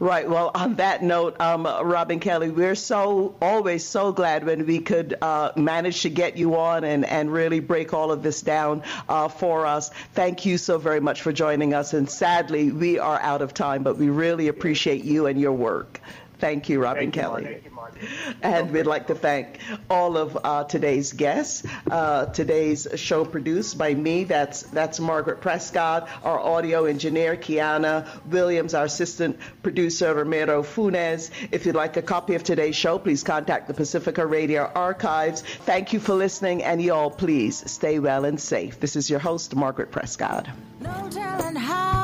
[0.00, 0.26] Right.
[0.26, 5.14] Well, on that note, um, Robin Kelley, we're so always so glad when we could
[5.20, 9.28] uh, manage to get you on and, and really break all of this down uh,
[9.28, 9.90] for us.
[10.14, 11.92] Thank you so very much for joining us.
[11.92, 16.00] And sadly, we are out of time, but we really appreciate you and your work.
[16.40, 17.44] Thank you, Robin Kelley.
[17.44, 18.00] Thank you, Marty.
[18.42, 19.58] And we'd like to thank
[19.90, 21.62] all of uh, today's guests.
[21.90, 28.74] Uh, today's show produced by me, that's that's Margaret Prescott, our audio engineer, Kiana Williams,
[28.74, 31.30] our assistant producer, Romero Funes.
[31.52, 35.42] If you'd like a copy of today's show, please contact the Pacifica Radio Archives.
[35.42, 38.80] Thank you for listening, and y'all, please stay well and safe.
[38.80, 40.48] This is your host, Margaret Prescott.
[40.80, 41.99] No telling how